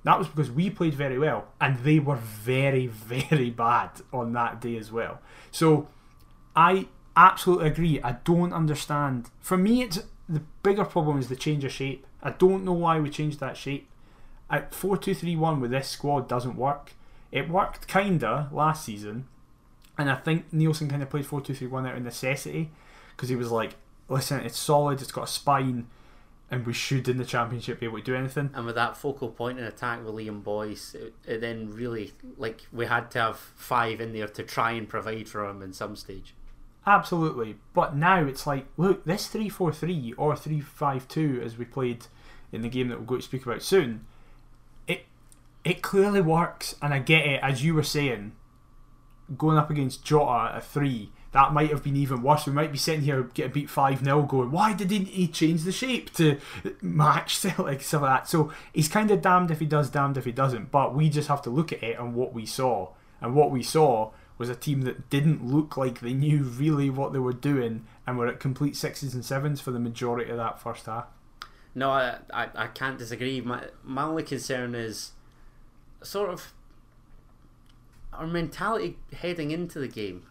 [0.03, 4.59] That was because we played very well and they were very, very bad on that
[4.59, 5.19] day as well.
[5.51, 5.87] So
[6.55, 8.01] I absolutely agree.
[8.01, 9.29] I don't understand.
[9.39, 12.07] For me, it's the bigger problem is the change of shape.
[12.23, 13.87] I don't know why we changed that shape.
[14.49, 16.93] At 4 2 3 1 with this squad doesn't work.
[17.31, 19.27] It worked kinda last season,
[19.99, 22.71] and I think Neilson kind of played 4 2 3 1 out of necessity
[23.11, 23.75] because he was like,
[24.07, 25.87] listen, it's solid, it's got a spine,
[26.49, 28.49] and we should in the championship be able to do anything.
[28.53, 32.61] And with that focal point in attack with Liam Boyce, it, it then really like
[32.71, 35.97] we had to have five in there to try and provide for him in some
[35.97, 36.33] stage.
[36.87, 37.57] Absolutely.
[37.73, 41.65] But now it's like, look, this 3 4 3 or 3 5 2, as we
[41.65, 42.05] played
[42.53, 44.05] in the game that we're going to speak about soon,
[44.87, 45.03] it
[45.65, 46.75] it clearly works.
[46.81, 48.31] And I get it, as you were saying,
[49.37, 52.45] going up against Jota at 3, that might have been even worse.
[52.45, 55.71] We might be sitting here getting beat 5 0 going, why didn't he change the
[55.71, 56.39] shape to
[56.81, 57.81] match Celtic?
[57.81, 58.29] Stuff like that.
[58.29, 60.71] So he's kind of damned if he does, damned if he doesn't.
[60.71, 62.89] But we just have to look at it and what we saw.
[63.21, 67.13] And what we saw was a team that didn't look like they knew really what
[67.13, 70.61] they were doing and were at complete sixes and sevens for the majority of that
[70.61, 71.05] first half.
[71.75, 73.41] No, I, I, I can't disagree.
[73.41, 75.11] My, my only concern is
[76.01, 76.53] sort of
[78.13, 80.25] our mentality heading into the game.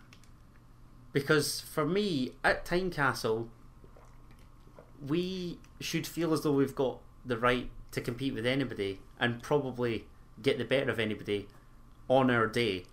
[1.13, 3.49] Because for me, at Tynecastle,
[5.07, 10.07] we should feel as though we've got the right to compete with anybody and probably
[10.43, 11.49] get the better of anybody
[12.09, 12.85] on our day.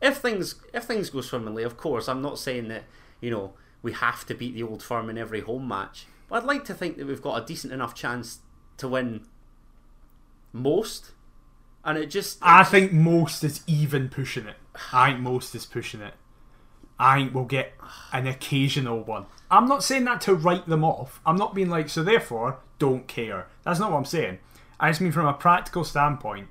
[0.00, 2.84] If things if things go swimmingly, of course, I'm not saying that
[3.20, 6.46] you know we have to beat the old firm in every home match, but I'd
[6.46, 8.40] like to think that we've got a decent enough chance
[8.78, 9.26] to win
[10.52, 11.12] most.
[11.84, 14.56] And it just I think most is even pushing it.
[14.92, 16.14] I think most is pushing it.
[16.98, 17.74] I think we'll get
[18.12, 19.26] an occasional one.
[19.50, 21.20] I'm not saying that to write them off.
[21.26, 23.48] I'm not being like, so therefore, don't care.
[23.64, 24.38] That's not what I'm saying.
[24.80, 26.48] I just mean from a practical standpoint.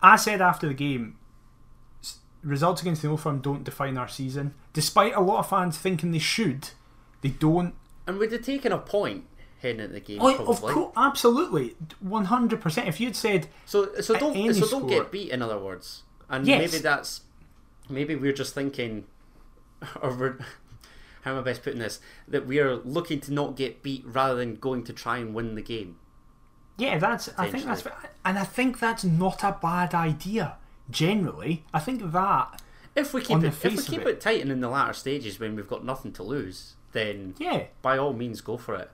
[0.00, 1.16] I said after the game,
[2.42, 4.54] results against the Old Firm don't define our season.
[4.72, 6.70] Despite a lot of fans thinking they should,
[7.20, 7.74] they don't.
[8.06, 9.24] and we'd have taken a point
[9.62, 10.18] heading into the game.
[10.20, 10.52] Oh, probably.
[10.70, 12.88] of course, absolutely, one hundred percent.
[12.88, 15.30] If you'd said So so don't so don't get beat.
[15.30, 16.72] In other words, and Yes.
[16.72, 17.22] maybe that's
[17.88, 19.04] maybe we're just thinking,
[20.02, 20.38] or we're,
[21.22, 22.00] how am I best putting this?
[22.28, 25.54] That we are looking to not get beat rather than going to try and win
[25.54, 25.96] the game.
[26.78, 27.28] Yeah, that's.
[27.38, 27.86] I think that's,
[28.24, 30.56] and I think that's not a bad idea.
[30.90, 32.60] Generally, I think that.
[32.94, 34.06] If we keep it if we keep it.
[34.08, 37.64] it tight and in the latter stages when we've got nothing to lose, then Yeah,
[37.80, 38.90] by all means go for it.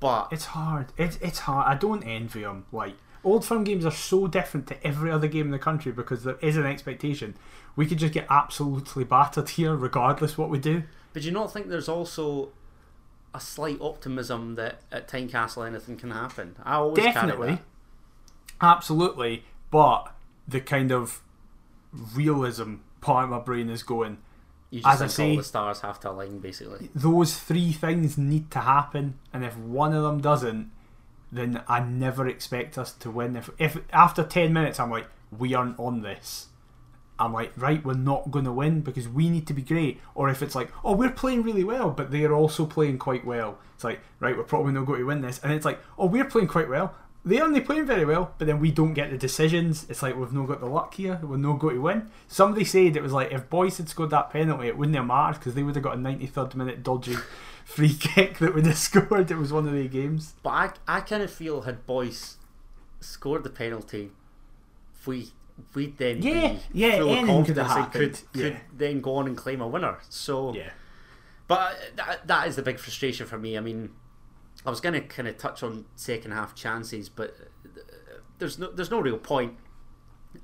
[0.00, 0.86] But it's hard.
[0.96, 1.66] It's it's hard.
[1.68, 2.64] I don't envy them.
[2.72, 6.24] Like old firm games are so different to every other game in the country because
[6.24, 7.36] there is an expectation.
[7.76, 10.84] We could just get absolutely battered here, regardless what we do.
[11.12, 12.48] but do you not think there's also
[13.34, 16.56] a slight optimism that at Tynecastle anything can happen?
[16.64, 17.62] I always Definitely, that.
[18.60, 19.44] absolutely.
[19.70, 20.12] But
[20.48, 21.20] the kind of
[21.92, 24.18] realism part of my brain is going.
[24.70, 26.90] You just As I say- all the stars have to align, basically.
[26.94, 30.70] those three things need to happen, and if one of them doesn't,
[31.32, 33.36] then I never expect us to win.
[33.36, 35.06] If if after ten minutes I'm like,
[35.36, 36.46] we aren't on this,
[37.18, 40.00] I'm like, right, we're not going to win because we need to be great.
[40.14, 43.58] Or if it's like, oh, we're playing really well, but they're also playing quite well,
[43.74, 45.38] it's like, right, we're probably not going to win this.
[45.42, 46.94] And it's like, oh, we're playing quite well.
[47.22, 49.86] They're only playing very well, but then we don't get the decisions.
[49.90, 51.20] It's like we've not got the luck here.
[51.22, 52.10] We're not going to win.
[52.28, 55.38] Somebody said it was like if Boyce had scored that penalty, it wouldn't have mattered
[55.38, 57.16] because they would have got a 93rd minute dodgy
[57.66, 59.30] free kick that would have scored.
[59.30, 60.32] It was one of the games.
[60.42, 60.50] But
[60.88, 62.36] I, I kind of feel had Boyce
[63.00, 64.12] scored the penalty,
[65.06, 65.28] we
[65.74, 68.22] we'd then Yeah, be yeah, full of could confidence and could, happened.
[68.32, 69.98] could then go on and claim a winner.
[70.08, 70.70] So, Yeah.
[71.48, 73.58] but uh, that, that is the big frustration for me.
[73.58, 73.90] I mean,
[74.66, 77.78] I was going to kind of touch on second half chances, but uh,
[78.38, 79.54] there's no there's no real point.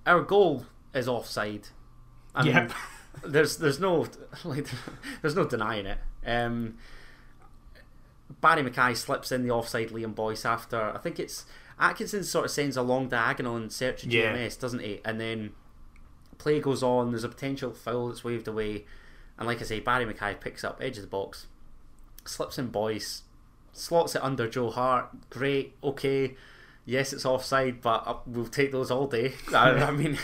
[0.07, 1.69] Our goal is offside.
[2.35, 2.69] I mean,
[3.25, 4.07] there's there's no
[4.45, 4.67] like
[5.23, 5.99] there's no denying it.
[6.25, 6.77] Um,
[8.41, 11.45] Barrie McKay slips in the offside Liam Boyce after I think it's
[11.79, 14.35] Atkinson sort of sends a long diagonal in search of Yeah.
[14.35, 15.01] GMS, doesn't he?
[15.05, 15.53] And then
[16.39, 17.11] play goes on.
[17.11, 18.85] There's a potential foul that's waved away,
[19.39, 21.47] and like I say, Barrie McKay picks up edge of the box,
[22.25, 23.23] slips in Boyce,
[23.77, 25.09] slots it under Joe Hart.
[25.31, 26.37] Great, okay.
[26.85, 29.35] Yes, it's offside, but uh, we'll take those all day.
[29.55, 30.19] I, I mean,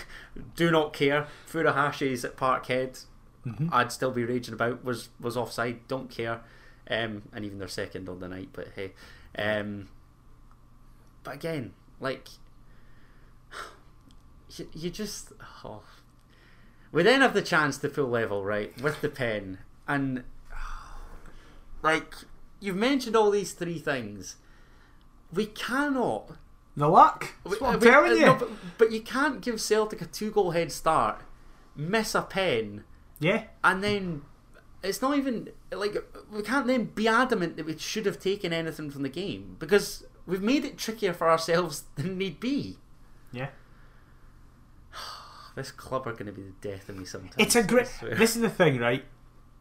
[0.54, 1.26] do not care.
[1.50, 3.04] Furuhashi's at Parkhead.
[3.72, 5.86] I'd still be raging about was was offside.
[5.88, 6.42] Don't care.
[6.88, 8.92] Um, and even their second on the night, but hey.
[9.36, 9.88] Um,
[11.24, 12.28] but again, like
[14.56, 15.32] you, you just
[15.64, 15.82] oh.
[16.92, 20.22] we then have the chance to full level right with the pen and
[21.82, 22.14] like
[22.62, 24.36] you've mentioned all these three things.
[25.32, 26.30] We cannot
[26.76, 27.34] The luck.
[27.44, 28.26] That's what I'm we- telling uh, you.
[28.26, 31.20] no, but, but you can't give Celtic a two goal head start,
[31.76, 32.84] miss a pen,
[33.20, 33.44] yeah.
[33.64, 34.22] and then
[34.82, 35.96] it's not even like
[36.32, 40.04] we can't then be adamant that we should have taken anything from the game because
[40.26, 42.78] we've made it trickier for ourselves than need be.
[43.32, 43.48] Yeah.
[45.54, 47.34] This club are going to be the death of me sometimes.
[47.36, 47.86] It's a great.
[48.02, 49.04] This is the thing, right?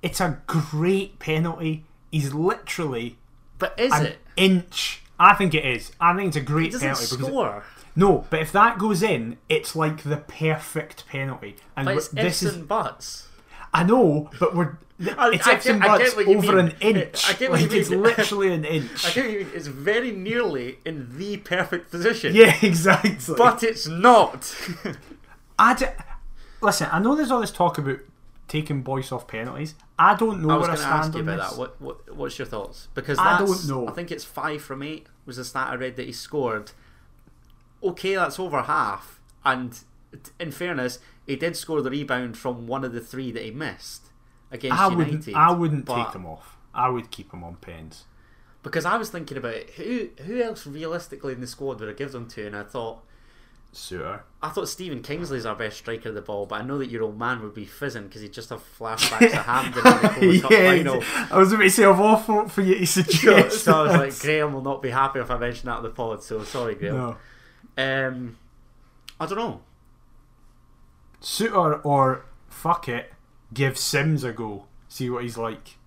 [0.01, 1.85] It's a great penalty.
[2.11, 3.17] He's literally
[3.57, 4.19] but is an it?
[4.35, 5.01] inch.
[5.19, 5.91] I think it is.
[5.99, 7.05] I think it's a great doesn't penalty.
[7.15, 7.63] because it- score.
[7.95, 11.55] no, but if that goes in, it's like the perfect penalty.
[11.77, 12.55] And But this is.
[12.55, 13.27] and buts.
[13.73, 14.77] I know, but we're.
[15.17, 16.65] I- it's I get- I buts get what you over mean.
[16.65, 17.29] an inch.
[17.29, 19.13] I get what you like, It's literally an I inch.
[19.15, 19.49] get what you mean.
[19.55, 22.35] It's very nearly in the perfect position.
[22.35, 23.35] Yeah, exactly.
[23.37, 24.53] But it's not.
[25.59, 25.85] I d-
[26.61, 26.87] listen.
[26.91, 27.99] I know there's all this talk about
[28.51, 29.75] taking Boyce off penalties.
[29.97, 31.49] I don't know I was where I to ask stand you about this.
[31.51, 31.57] that.
[31.59, 32.89] What, what What's your thoughts?
[32.93, 33.87] Because I that's, don't know.
[33.87, 36.71] I think it's five from eight was the stat I read that he scored.
[37.83, 39.19] Okay, that's over half.
[39.43, 39.79] And
[40.39, 44.07] in fairness, he did score the rebound from one of the three that he missed
[44.51, 45.13] against I United.
[45.25, 45.35] wouldn't.
[45.35, 46.57] I wouldn't take him off.
[46.73, 48.05] I would keep him on pens.
[48.63, 52.11] because I was thinking about who who else realistically in the squad would I give
[52.11, 53.03] them to, and I thought
[53.73, 54.21] Souttar.
[54.41, 57.03] I thought Stephen Kingsley's our best striker of the ball, but I know that your
[57.03, 59.87] old man would be fizzing because he'd just have flashbacks of Hampden
[60.23, 61.03] in the Gold Cup final.
[61.31, 63.63] I was about to say of all for, for you to So, suggest.
[63.63, 64.19] so I was like.
[64.19, 66.21] Graham will not be happy if I mention that on the pod.
[66.23, 66.95] So sorry, Graham.
[66.97, 67.17] no.
[67.77, 68.37] Um,
[69.19, 69.61] I don't know.
[71.21, 73.13] Souttar or fuck it,
[73.53, 74.65] give Simms a go.
[74.89, 75.77] See what he's like.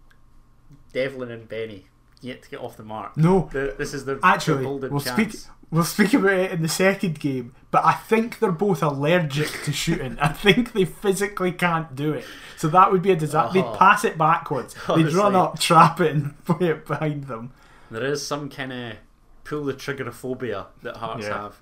[0.93, 1.87] Devlin and Beni
[2.21, 3.17] yet to get off the mark.
[3.17, 5.11] No, The, this is the actually, we'll chance.
[5.41, 5.54] speak.
[5.71, 9.73] We'll speak about it in the second game, but I think they're both allergic to
[9.73, 10.19] shooting.
[10.21, 12.25] I think they physically can't do it.
[12.57, 13.59] So that would be a disaster.
[13.59, 13.73] Oh.
[13.73, 14.75] They'd pass it backwards.
[14.89, 17.53] They'd run up, trap it, and play it behind them.
[17.91, 18.97] There is some kind of
[19.43, 21.43] pull the trigger phobia that Hearts Yeah.
[21.43, 21.61] have.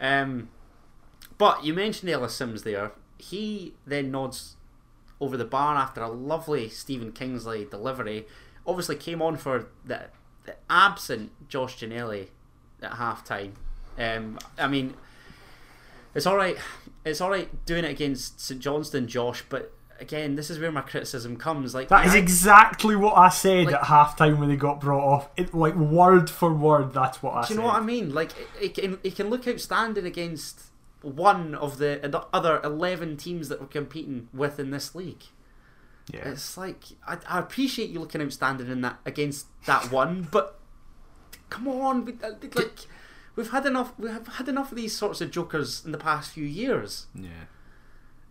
[0.00, 0.48] Um,
[1.38, 2.92] but you mentioned Ellis Simms there.
[3.18, 4.56] He then nods
[5.20, 8.26] over the bar after a lovely Stephen Kingsley delivery.
[8.66, 10.06] Obviously came on for the,
[10.44, 12.28] the absent Josh Ginnelly
[12.82, 13.54] at half time.
[13.98, 14.94] Um, I mean,
[16.14, 16.56] it's all right.
[17.04, 19.44] It's all right doing it against St Johnstone, Josh.
[19.48, 21.74] But again, this is where my criticism comes.
[21.74, 25.04] Like That is I- exactly what I said Like- at halftime when they got brought
[25.04, 25.28] off.
[25.36, 27.54] It, like word for word, that's what I Do said.
[27.54, 28.12] you know what I mean?
[28.14, 30.62] Like it can it can look outstanding against
[31.02, 35.22] one of the the other eleven teams that we're competing with in this league.
[36.12, 36.28] Yeah.
[36.30, 40.57] It's like I, I appreciate you looking outstanding in that against that one, but
[41.50, 42.12] come on, we-
[42.54, 42.86] like
[43.36, 43.92] we've had enough.
[43.98, 47.06] We have had enough of these sorts of jokers in the past few years.
[47.14, 47.44] Yeah.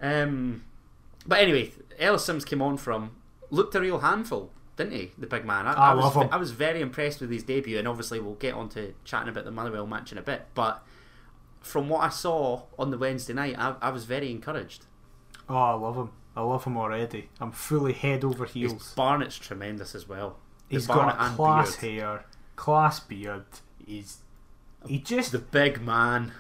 [0.02, 0.64] Um,
[1.26, 3.12] but anyway, Ellis Simms came on from
[3.50, 5.12] looked a real handful, didn't he?
[5.18, 5.68] The big man.
[5.68, 6.30] I, I was love ve- him.
[6.32, 9.46] I was very impressed with his debut, and obviously we'll get on to chatting about
[9.46, 10.46] the Motherwell match in a bit.
[10.54, 10.84] But
[11.62, 14.86] from what I saw on the Wednesday night, I, I was very encouraged.
[15.50, 16.12] Oh, I love him.
[16.36, 17.30] I love him already.
[17.42, 18.94] I'm fully head over His heels.
[18.96, 20.38] Barnett's tremendous as well.
[20.70, 22.00] He's The Barnett got class beard.
[22.02, 22.26] hair,
[22.58, 23.46] class beard.
[23.86, 24.18] He's
[24.86, 26.34] he just The big man.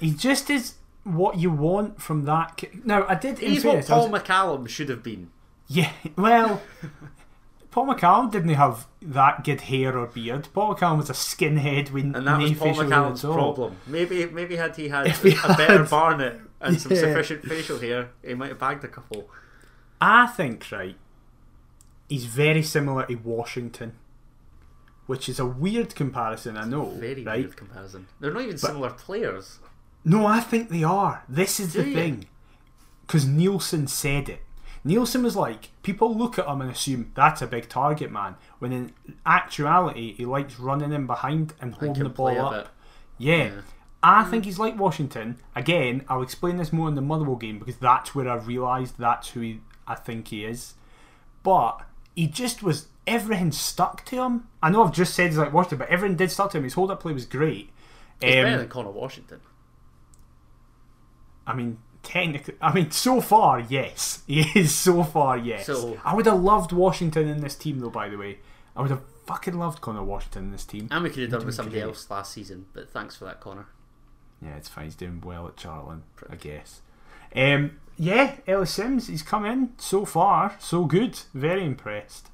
[0.00, 2.56] he just is what you want from that.
[2.56, 3.38] ki- Now I did.
[3.38, 5.30] He's what Paul was- McCallum should have been.
[5.68, 6.62] Yeah, well,
[7.70, 10.48] Paul McCallum didn't have that good hair or beard.
[10.54, 13.76] Paul McCallum was a skinhead with And that was Paul McCallum's problem.
[13.86, 18.10] Maybe maybe had he had he a better had- Barnett and some sufficient facial hair,
[18.24, 19.28] he might have bagged a couple.
[20.00, 20.96] I think right.
[22.08, 23.92] He's very similar to Washington,
[25.06, 26.56] which is a weird comparison.
[26.56, 27.38] I know, Very right?
[27.40, 28.06] weird comparison.
[28.20, 29.58] They're not even similar players.
[30.04, 31.24] No, I think they are.
[31.28, 31.94] This is Do the you?
[31.94, 32.24] thing.
[33.06, 34.40] Because Neilson said it.
[34.84, 38.72] Neilson was like, people look at him and assume that's a big target man, when
[38.72, 38.92] in
[39.24, 42.68] actuality, he likes running in behind and holding the ball up.
[43.18, 43.36] Yeah.
[43.36, 43.50] Yeah.
[44.02, 44.30] I mm.
[44.30, 45.38] think he's like Washington.
[45.56, 49.30] Again, I'll explain this more in the Motherwell game because that's where I realised that's
[49.30, 50.74] who he, I think he is.
[51.42, 51.80] But
[52.14, 54.48] he just was everything stuck to him.
[54.62, 56.64] I know I've just said he's like Washington, but everything did stuck to him.
[56.64, 57.70] His hold up play was great.
[58.20, 59.40] He's Um, better than Conor Washington.
[61.46, 64.74] I mean, technically, I mean, so far, yes, he is.
[64.74, 65.66] So far, yes.
[65.66, 67.90] So- I would have loved Washington in this team, though.
[67.90, 68.38] By the way,
[68.74, 70.88] I would have fucking loved Conor Washington in this team.
[70.90, 71.88] And we could have done with somebody great.
[71.88, 73.66] else last season, but thanks for that, Conor.
[74.42, 74.84] Yeah, it's fine.
[74.84, 76.82] He's doing well at Charlton, I guess.
[77.34, 81.18] Um, yeah, Ellis Simms, he's come in so far, so good.
[81.32, 82.28] Very impressed.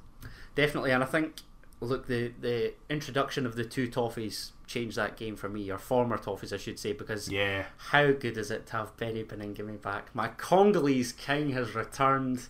[0.55, 1.41] Definitely, and I think
[1.81, 6.17] look the the introduction of the two toffees changed that game for me, or former
[6.17, 10.13] toffees, I should say, because Yeah, how good is it to have Beni Baningime back?
[10.15, 12.47] My Congolese king has returned,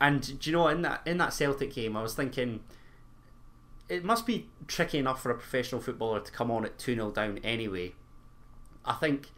[0.00, 2.60] and do you know in that in that Celtic game, I was thinking.
[3.88, 7.10] It must be tricky enough for a professional footballer to come on at 2 0
[7.10, 7.92] down anyway.
[8.86, 9.32] I think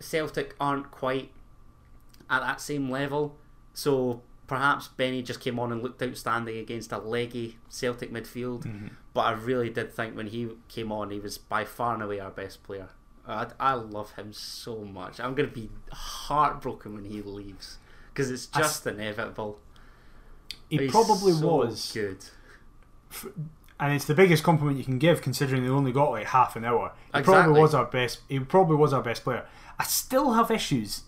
[0.00, 1.30] Celtic aren't quite
[2.28, 3.36] at that same level.
[3.72, 8.64] So perhaps Beni just came on and looked outstanding against a leggy Celtic midfield.
[8.64, 8.88] Mm-hmm.
[9.12, 12.20] But I really did think when he came on, he was by far and away
[12.20, 12.88] our best player.
[13.26, 15.18] I, I love him so much.
[15.20, 17.78] I'm going to be heartbroken when he leaves
[18.12, 19.60] because it's I just inevitable.
[20.68, 22.18] he He's probably so was, good.
[23.80, 26.64] and it's the biggest compliment you can give considering they only got like half an
[26.64, 26.92] hour.
[27.12, 27.32] He Exactly.
[27.42, 28.20] probably was our best.
[28.28, 29.46] He probably was our best player.
[29.78, 31.02] I still have issues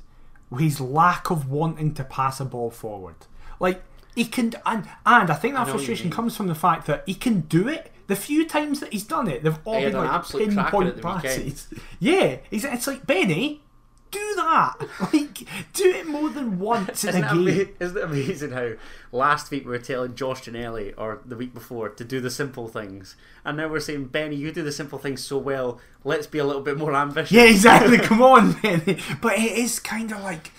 [0.59, 3.17] his lack of wanting to pass a ball forward.
[3.59, 3.83] Like
[4.15, 7.15] he can, and and I think that you frustration comes from the fact that he
[7.15, 7.93] can do it.
[8.07, 11.03] The few times that he's done it, they've all He been like pinpoint at the
[11.07, 11.23] weekend.
[11.23, 11.69] passes.
[11.99, 13.63] Yeah, he's, it's like Beni,
[14.11, 14.75] do that.
[15.13, 17.49] Like do it more than once in Isn't a game.
[17.49, 18.73] ama- isn't it amazing how
[19.13, 22.69] last week we were telling Josh Ginnelly, or the week before, to do the simple
[22.69, 25.81] things, and now we're saying, Beni, you do the simple things so well.
[26.05, 27.33] Let's be a little bit more ambitious.
[27.33, 27.99] Yeah, exactly.
[28.09, 28.99] Come on, Beni.
[29.21, 30.53] But it is kind of like,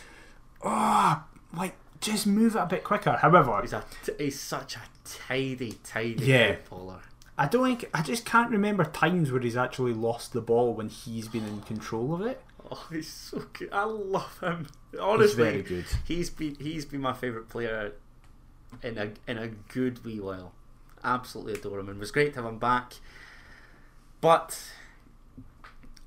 [0.64, 1.24] oh,
[1.56, 3.14] like just move it a bit quicker.
[3.14, 3.84] However, He's a
[4.18, 6.56] he's such a tidy, tidy Yeah.
[6.56, 7.02] footballer.
[7.38, 10.90] I don't think I just can't remember times where he's actually lost the ball when
[10.90, 12.42] he's been in control of it.
[12.72, 13.70] Oh, he's so good.
[13.72, 14.68] I love him.
[15.00, 15.86] Honestly, very good.
[16.06, 17.94] He's been he's been my favourite player
[18.84, 20.54] in a in a good wee while.
[21.04, 22.94] Absolutely adore him, and it was great to have him back.
[24.20, 24.72] But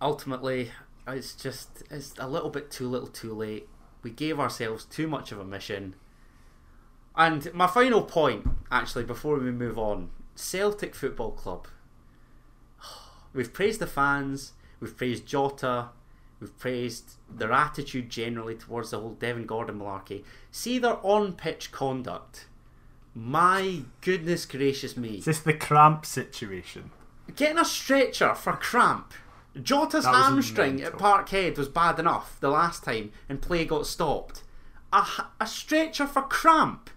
[0.01, 0.73] ultimately,
[1.07, 3.69] it's just it's a little bit too little, too late.
[4.03, 5.95] We gave ourselves too much of a mission.
[7.17, 11.69] And my final point, actually, before we move on, Celtic Football Club.
[13.35, 14.53] We've praised the fans.
[14.81, 15.91] We've praised Jota.
[16.41, 20.24] We've praised their attitude generally towards the whole Devon Gordon malarkey.
[20.51, 22.47] See their on pitch conduct.
[23.14, 25.16] My goodness gracious me.
[25.18, 26.91] Is this the cramp situation?
[27.36, 29.12] Getting a stretcher for cramp.
[29.61, 30.95] Jota's hamstring mental.
[30.95, 34.43] at Parkhead was bad enough the last time and play got stopped.
[34.93, 35.05] A,
[35.41, 36.88] a stretcher for cramp.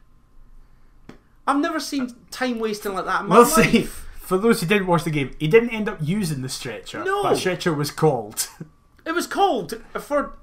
[1.46, 3.72] I've never seen time wasting like that in my Well, life.
[3.72, 7.04] see, for those who didn't watch the game, he didn't end up using the stretcher.
[7.04, 7.24] No.
[7.24, 8.48] but a stretcher was called.
[9.06, 10.38] It was called for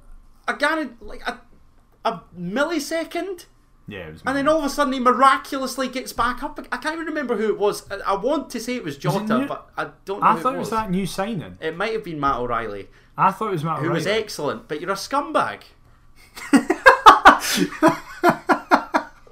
[0.49, 1.41] a guarantee, like a,
[2.05, 3.47] a millisecond.
[3.89, 4.23] yeah, it was.
[4.27, 6.59] And then all of a sudden he miraculously gets back up.
[6.71, 7.91] I can't even remember who it was.
[7.91, 10.53] I, I want to say it was Jota, new- but I don't know I thought
[10.53, 10.71] it it was.
[10.71, 11.57] was that new signing.
[11.61, 14.69] It might have been Matt O'Riley, I thought it was Matt O'Riley, who was excellent,
[14.69, 15.63] but you're a scumbag.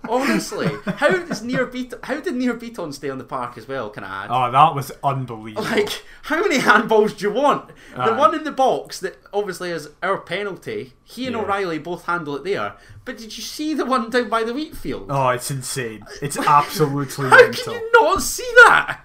[0.09, 3.90] Honestly, how does Nir Bitton, how did Nir Bitton stay on the park as well?
[3.90, 4.30] Can I add?
[4.30, 5.64] Oh, that was unbelievable.
[5.64, 7.70] Like, how many handballs do you want?
[7.94, 10.94] The one in the box that obviously is our penalty.
[11.04, 11.42] He and Yeah.
[11.42, 12.74] O'Riley both handle it there.
[13.04, 15.06] But did you see the one down by the wheat field?
[15.11, 16.04] oh, it's insane.
[16.22, 17.72] It's absolutely how mental.
[17.74, 19.00] can you not see that?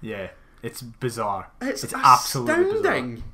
[0.00, 0.28] Yeah,
[0.62, 1.50] it's bizarre.
[1.60, 3.14] It's, absolutely astounding.
[3.16, 3.24] bizarre.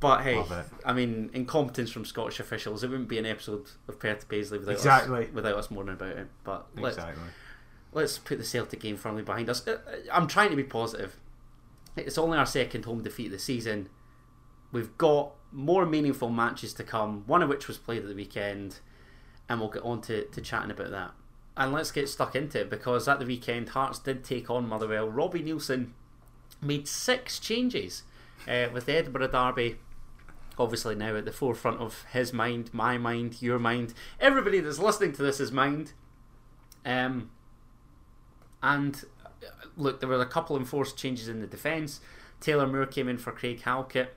[0.00, 0.42] But hey,
[0.84, 2.84] I mean, incompetence from Scottish officials.
[2.84, 5.26] It wouldn't be an episode of Perth Paisley without Exactly.
[5.26, 6.28] us, without us mourning about it.
[6.44, 7.24] But let's Exactly.
[7.92, 9.66] let's put the Celtic game firmly behind us.
[9.66, 11.16] Uh, uh, I'm trying to be positive.
[11.96, 13.88] It's only our second home defeat of the season.
[14.70, 18.78] We've got more meaningful matches to come, one of which was played at the weekend,
[19.48, 21.10] and we'll get on to, to chatting about that.
[21.56, 25.08] And let's get stuck into it because at the weekend, Hearts did take on Motherwell.
[25.08, 25.90] Robbie Neilson
[26.62, 28.04] made six changes
[28.46, 29.78] uh, with the Edinburgh Derby
[30.60, 35.12] obviously now at the forefront of his mind, my mind, your mind, everybody that's listening
[35.12, 35.92] to this is mind.
[36.84, 37.30] Um,
[38.62, 42.00] and uh, look, there were a couple of enforced changes in the defence.
[42.40, 44.14] Taylor Moore came in for Craig Halkett.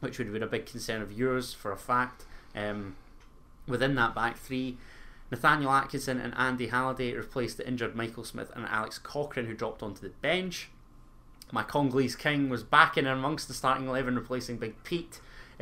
[0.00, 2.24] which would have been a big concern of yours for a fact.
[2.56, 2.96] Um,
[3.66, 4.78] within that back three,
[5.30, 9.82] Nathaniel Atkinson and Andy Halliday replaced the injured Michael Smith and Alex Cochrane, who dropped
[9.82, 10.68] onto the bench.
[11.52, 15.20] My Congolese King was back in amongst the starting 11, replacing Big Pete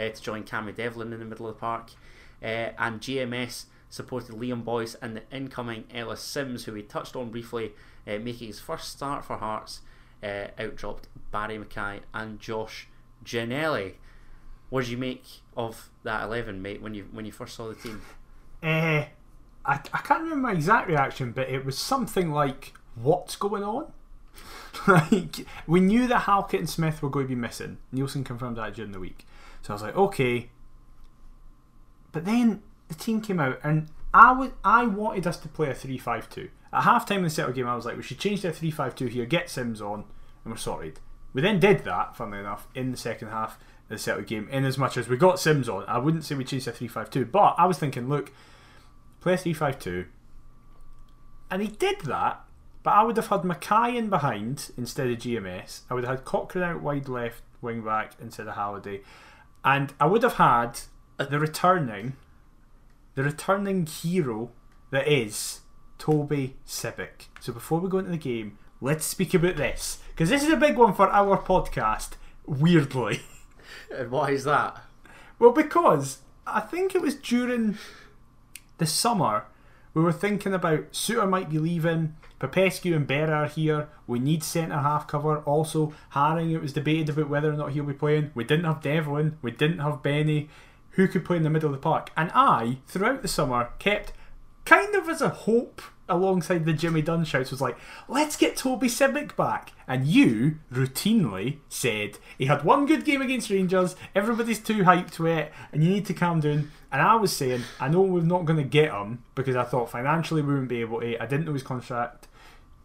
[0.09, 1.90] to join Cammy Devlin in the middle of the park.
[2.42, 7.30] Uh, and GMS supported Liam Boyce and the incoming Ellis Simms, who we touched on
[7.30, 7.72] briefly,
[8.07, 9.80] uh, making his first start for Hearts,
[10.22, 12.88] uh, outdropped Barrie McKay and Josh
[13.24, 13.94] Ginnelly.
[14.70, 15.24] What did you make
[15.57, 16.80] of that eleven, mate?
[16.80, 18.01] When you when you first saw the team?
[18.62, 19.07] Uh,
[19.64, 23.92] I, I can't remember my exact reaction, but it was something like, "What's going on?"
[24.86, 27.78] like we knew that Halkett and Smith were going to be missing.
[27.92, 29.26] Neilson confirmed that during the week,
[29.71, 30.51] so I was like, "Okay."
[32.12, 35.75] But then the team came out, and I was I wanted us to play a
[35.75, 36.51] three-five-two.
[36.73, 38.53] At half time in the settle game, I was like, we should change to a
[38.53, 40.05] three-five-two here, get Simms on,
[40.45, 41.01] and we're sorted.
[41.33, 44.49] We then did that, funnily enough, in the second half of the Celtic game.
[44.51, 46.89] In as much as we got Simms on, I wouldn't say we changed to 3
[46.89, 48.33] 5 2, but I was thinking, look,
[49.21, 50.07] play 3 5 2.
[51.51, 52.41] And he did that,
[52.83, 55.83] but I would have had McKay in behind instead of GMS.
[55.91, 59.03] I would have had Cochrane out wide left wing back instead of Halliday.
[59.64, 60.80] And I would have had
[61.18, 62.16] the returning,
[63.14, 64.50] the returning hero
[64.90, 65.61] that is
[65.98, 67.28] Toby Sibbick.
[67.40, 70.56] So before we go into the game, let's speak about this because this is a
[70.56, 72.11] big one for our podcast.
[72.46, 73.20] Weirdly.
[73.96, 74.82] And why is that?
[75.38, 77.78] Well, because I think it was during
[78.78, 79.46] the summer
[79.94, 83.88] we were thinking about Souttar might be leaving, Popescu and Berra are here.
[84.07, 85.38] We need centre half cover.
[85.41, 88.32] Also, Haring, it was debated about whether or not he'll be playing.
[88.34, 90.49] We didn't have Devlin, we didn't have Beni.
[90.95, 92.11] Who could play in the middle of the park?
[92.16, 94.12] And I, throughout the summer, kept
[94.64, 97.78] kind of as a hope alongside the Jimmy Dunne shouts was like,
[98.09, 99.72] let's get Toby Sibbick back.
[99.86, 105.26] And you routinely said he had one good game against Rangers, everybody's too hyped to
[105.26, 106.72] it, and you need to calm down.
[106.91, 109.91] And I was saying, I know we're not going to get him because I thought
[109.91, 111.22] financially we wouldn't be able to.
[111.22, 112.26] I didn't know his contract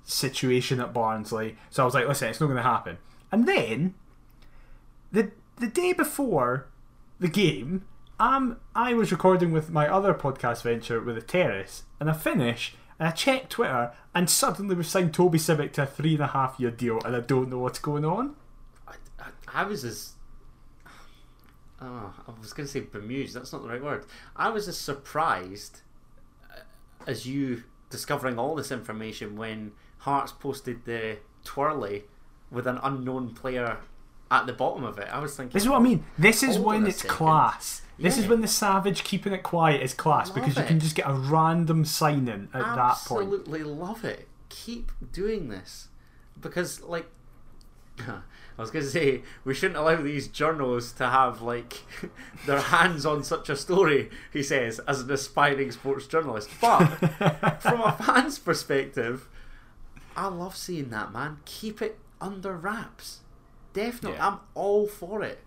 [0.06, 1.58] situation at Barnsley.
[1.70, 2.98] So I was like, listen, it's not going to happen.
[3.32, 3.96] And then,
[5.12, 6.68] the, the day before
[7.20, 7.86] the game,
[8.20, 12.76] um, I was recording with my other podcast venture with the Terrace, and I finish
[12.98, 16.28] and I checked Twitter, and suddenly we've signed Toby Sibbick to a three and a
[16.28, 18.36] half year deal, and I don't know what's going on.
[18.88, 20.14] I, I, I was as.
[21.82, 24.06] Oh, I was going to say bemused, that's not the right word.
[24.34, 25.82] I was as surprised
[26.50, 26.62] uh,
[27.06, 29.74] as you discovering all this information when
[30.06, 32.04] Hearts posted the twirly
[32.52, 33.78] with an unknown player
[34.30, 35.08] at the bottom of it.
[35.12, 35.52] I was thinking.
[35.52, 36.06] This is what I mean.
[36.16, 37.16] This is when it's second.
[37.16, 37.82] class.
[37.98, 38.24] This yeah.
[38.24, 41.10] is when the Savage keeping it quiet is class love because you can just get
[41.10, 43.42] a random signing at Absolutely that point.
[43.42, 44.28] Absolutely love it.
[44.50, 45.88] Keep doing this
[46.40, 47.08] because, like,
[48.00, 51.82] I was going to say we shouldn't allow these journals to have like
[52.46, 54.12] their hands on such a story.
[54.32, 56.86] He says as an aspiring sports journalist, but
[57.60, 59.28] from a fan's perspective,
[60.16, 61.40] I love seeing that man.
[61.46, 63.20] Keep it under wraps.
[63.74, 64.28] Definitely, yeah.
[64.28, 65.40] I'm all for it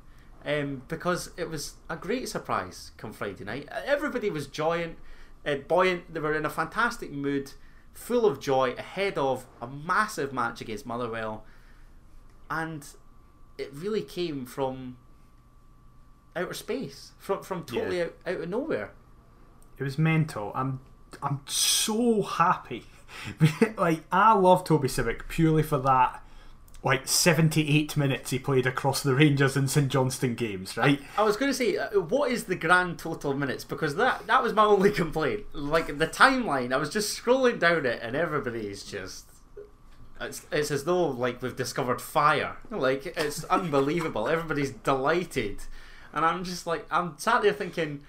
[0.44, 3.68] um, because it was a great surprise come Friday night.
[3.84, 4.96] Everybody was joyant,
[5.46, 6.12] uh, buoyant.
[6.12, 7.52] They were in a fantastic mood,
[7.92, 11.44] full of joy ahead of a massive match against Motherwell,
[12.50, 12.86] and
[13.56, 14.96] it really came from
[16.36, 18.04] outer space, from from totally yeah.
[18.04, 18.92] out, out of nowhere.
[19.78, 20.52] It was mental.
[20.54, 20.80] I'm
[21.22, 22.84] I'm so happy.
[23.76, 26.22] like I love Toby Sibbick purely for that
[26.84, 31.00] like 78 minutes he played across the Rangers and St Johnstone games, right?
[31.16, 33.64] I was going to say, uh, what is the grand total minutes?
[33.64, 35.44] Because that that was my only complaint.
[35.52, 39.26] Like the timeline, I was just scrolling down it, and everybody's just.
[40.20, 42.56] It's, it's as though like we've discovered fire.
[42.70, 44.28] Like it's unbelievable.
[44.28, 45.58] Everybody's delighted,
[46.12, 48.02] and I'm just like I'm sat there thinking,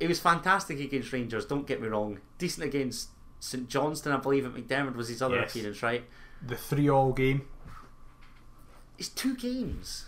[0.00, 1.46] it was fantastic against Rangers.
[1.46, 2.20] Don't get me wrong.
[2.38, 3.08] Decent against
[3.46, 4.44] St Johnstone, I believe.
[4.44, 5.50] At McDiarmid was his other yes.
[5.50, 6.04] appearance, right?
[6.44, 7.46] The three-all game.
[8.98, 10.06] It's two games.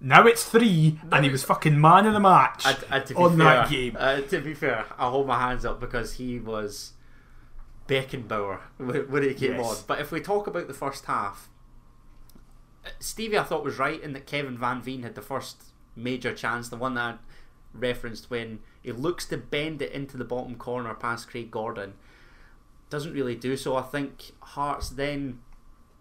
[0.00, 3.36] Now it's three, no, and he was fucking man of the match and, and on
[3.36, 3.96] fair, that game.
[3.98, 6.94] Uh, to be fair, I hold my hands up because he was
[7.86, 9.66] Beckenbauer when he came yes.
[9.66, 9.76] on.
[9.86, 11.50] But if we talk about the first half,
[12.98, 16.70] Stevie I thought was right in that Kevin Van Veen had the first major chance,
[16.70, 17.14] the one that I
[17.74, 21.92] referenced when he looks to bend it into the bottom corner past Craig Gordon.
[22.90, 23.76] Doesn't really do so.
[23.76, 25.40] I think Hearts then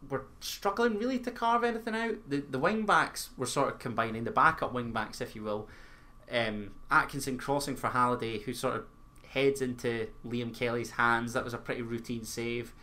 [0.10, 2.16] were struggling really to carve anything out.
[2.28, 5.70] The the wing backs were sort of combining the backup wing backs, if you will.
[6.32, 8.86] Um, Atkinson crossing for Halliday, who sort of
[9.30, 11.34] heads into Liam Kelly's hands.
[11.34, 12.74] That was a pretty routine save.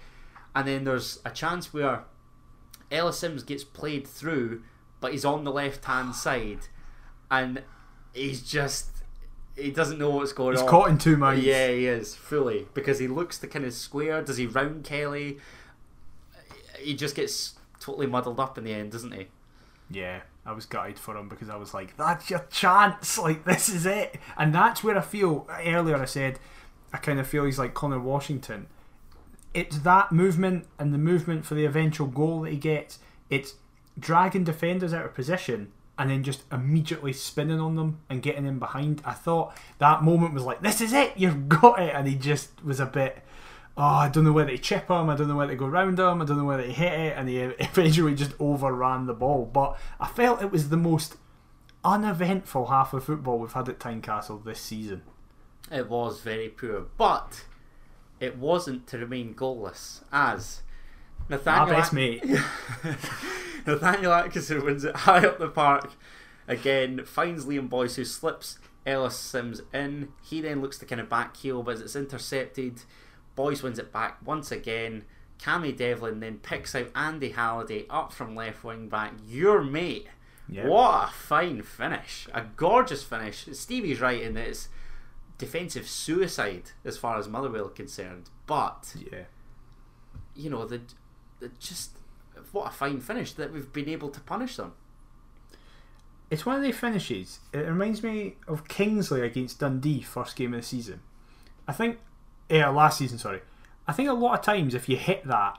[0.55, 2.05] And then there's a chance where
[2.91, 4.63] Ellis Simms gets played through,
[5.01, 6.69] but he's on the left hand side.
[7.31, 7.63] and
[8.15, 8.96] he's just
[9.57, 10.67] he doesn't know what's going He's on.
[10.67, 11.45] He's caught in two minds.
[11.45, 14.23] Yeah, he is fully because he looks the kind of square.
[14.23, 15.39] Does he round Kelly?
[16.79, 19.29] He just gets totally muddled up in the end, doesn't he?
[19.91, 23.19] Yeah, I was gutted for him because I was like, that's your chance.
[23.27, 24.17] Like, this is it.
[24.37, 26.39] And that's where I feel, earlier I said,
[26.93, 28.67] I kind of feel he's like Conor Washington.
[29.55, 32.99] It's that movement and the movement for the eventual goal that he gets.
[33.31, 33.55] It's
[33.99, 38.59] dragging defenders out of position and then just immediately spinning on them and getting in
[38.59, 39.01] behind.
[39.05, 41.95] I thought that moment was like, this is it, you've got it.
[41.95, 43.23] And he just was a bit,
[43.77, 45.99] oh, I don't know whether to chip him, I don't know whether to go round
[45.99, 47.17] him, I don't know whether to hit it.
[47.17, 49.47] And he eventually just overran the ball.
[49.47, 51.17] But I felt it was the most
[51.85, 55.03] uneventful half of football we've had at Tynecastle this season.
[55.71, 57.45] It was very poor, but
[58.21, 60.63] it wasn't to remain goalless as
[61.29, 61.67] Nathaniel.
[61.67, 62.25] My best At- mate.
[63.67, 65.93] Nathaniel Atkinson wins it high up the park
[66.47, 70.09] again, finds Liam Boyce, who slips Ellis Simms in.
[70.23, 72.83] He then looks to kind of back heel, but it's intercepted,
[73.35, 75.05] Boyce wins it back once again.
[75.41, 79.13] Cammy Devlin then picks out Andy Halliday up from left wing back.
[79.27, 80.07] Your mate.
[80.49, 80.67] Yeah.
[80.69, 82.27] What a fine finish.
[82.33, 83.47] A gorgeous finish.
[83.53, 84.69] Stevie's right in that it's
[85.37, 88.31] defensive suicide as far as Motherwell are concerned.
[88.47, 89.25] But Yeah.
[90.35, 90.81] you know, the
[91.59, 91.91] just
[92.53, 94.73] what a fine finish that we've been able to punish them.
[96.31, 97.41] It's one of the finishes.
[97.53, 101.01] It reminds me of Kingsley against Dundee, first game of the season.
[101.69, 101.99] I think,
[102.49, 103.41] yeah, last season, sorry.
[103.87, 105.59] I think a lot of times if you hit that,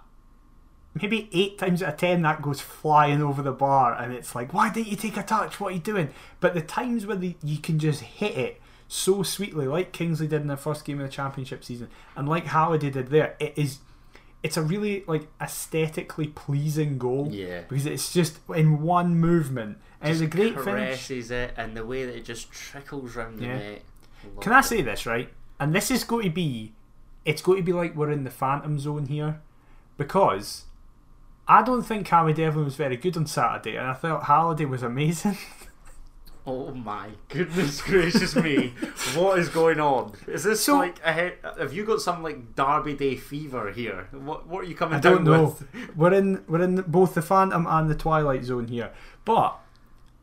[0.94, 4.54] maybe eight times out of ten that goes flying over the bar, and it's like,
[4.54, 5.60] why didn't you take a touch?
[5.60, 6.10] What are you doing?
[6.40, 10.42] But the times where the, you can just hit it so sweetly, like Kingsley did
[10.42, 13.80] in the first game of the championship season, and like Halliday did there, it is.
[14.48, 17.62] It's a really like aesthetically pleasing goal Yeah.
[17.68, 20.66] because it's just in one movement and it's a great finish.
[21.08, 23.58] caresses it and the way that it just trickles round the Yeah.
[23.58, 23.82] net.
[24.42, 24.64] Can I it.
[24.64, 25.30] say this right?
[25.60, 26.74] And this is going to be,
[27.26, 29.42] it's going to be like we're in the phantom zone here,
[29.98, 30.66] because
[31.48, 34.84] I don't think Cammy Devlin was very good on Saturday, and I thought Halliday was
[34.84, 35.38] amazing.
[36.50, 38.74] Oh my goodness gracious me!
[39.16, 40.14] what is going on?
[40.28, 44.08] Is this So- like a he- have you got some like Derby Day fever here?
[44.12, 45.44] What what are you coming I don't down know.
[45.74, 45.96] with?
[45.98, 48.92] We're in we're in both the phantom and the twilight zone here,
[49.26, 49.60] but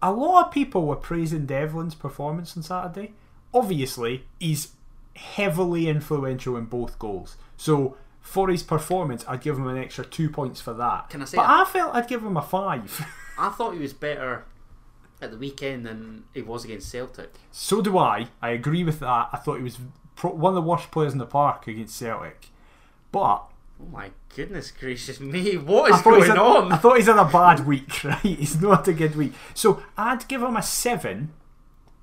[0.02, 3.12] a lot of people were praising Devlin's performance on Saturday.
[3.52, 4.68] Obviously, he's
[5.16, 7.96] heavily influential in both goals, so.
[8.26, 11.10] For his performance, I'd give him an extra two points for that.
[11.10, 13.04] Can I say But I- I felt I'd give him a five.
[13.38, 14.46] I thought he was better
[15.24, 17.32] at the weekend than he was against Celtic.
[17.50, 18.28] So do I.
[18.42, 19.30] I agree with that.
[19.32, 19.78] I thought he was
[20.16, 22.48] pro- one of the worst players in the park against Celtic.
[23.10, 23.44] But
[23.80, 25.56] Oh my goodness gracious me!
[25.56, 26.72] what is I is thought, he's going had, on?
[26.72, 28.18] I thought he's had a bad week, right?
[28.20, 29.32] He's not a good week.
[29.52, 31.32] So I'd give him a seven.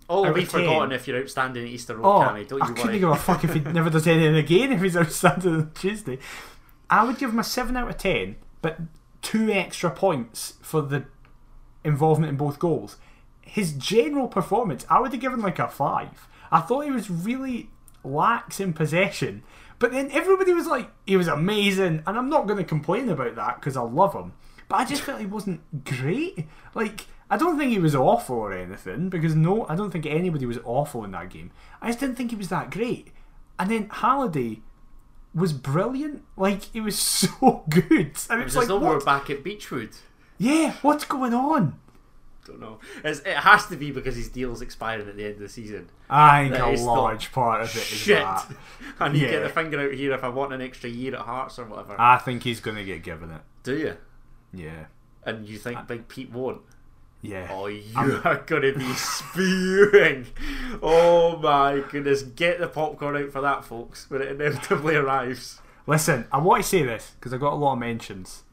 [0.10, 2.46] Oh, out we've forgotten if you're outstanding at Easter Road, Oh, Cammy.
[2.46, 3.00] Don't I you couldn't worry.
[3.00, 6.20] give a fuck if he never does anything again if he's outstanding on Tuesday.
[6.90, 8.78] I would give him a seven out of ten, but
[9.22, 11.06] two extra points for the
[11.86, 12.98] involvement in both goals.
[13.52, 16.28] His general performance, I would have given like a five.
[16.52, 17.70] I thought he was really
[18.04, 19.44] lax in possession,
[19.78, 23.36] but then everybody was like, he was amazing, and I'm not going to complain about
[23.36, 24.32] that because I love him.
[24.70, 26.48] But I just felt he wasn't great.
[26.74, 30.46] Like, I don't think he was awful or anything because no, I don't think anybody
[30.46, 31.52] was awful in that game.
[31.82, 33.10] I just didn't think he was that great.
[33.60, 34.62] And then Halliday
[35.36, 36.24] was brilliant.
[36.38, 38.16] Like, he was so good.
[38.30, 38.96] And It it's was like, as though we what?
[38.96, 39.90] were back at Beechwood.
[40.38, 41.78] yeah, what's going on?
[42.46, 42.80] Don't know.
[43.04, 45.90] It's, it has to be because his deal's expiring at the end of the season.
[46.10, 48.18] I think That a large part of it is Shit!
[48.20, 48.48] that.
[49.00, 51.22] I need to get the finger out here if I want an extra year at
[51.22, 51.96] Hearts or whatever.
[52.00, 53.42] I think he's going to get given it.
[53.64, 53.98] Do you?
[54.54, 54.86] Yeah.
[55.24, 56.62] And you think Big Pete won't?
[57.22, 57.48] Yeah.
[57.52, 60.26] Oh, you are going to be spewing.
[60.82, 62.24] Oh my goodness.
[62.24, 65.62] Get the popcorn out for that, folks, when it inevitably arrives.
[65.86, 68.44] Listen, I want to say this because I got a lot of mentions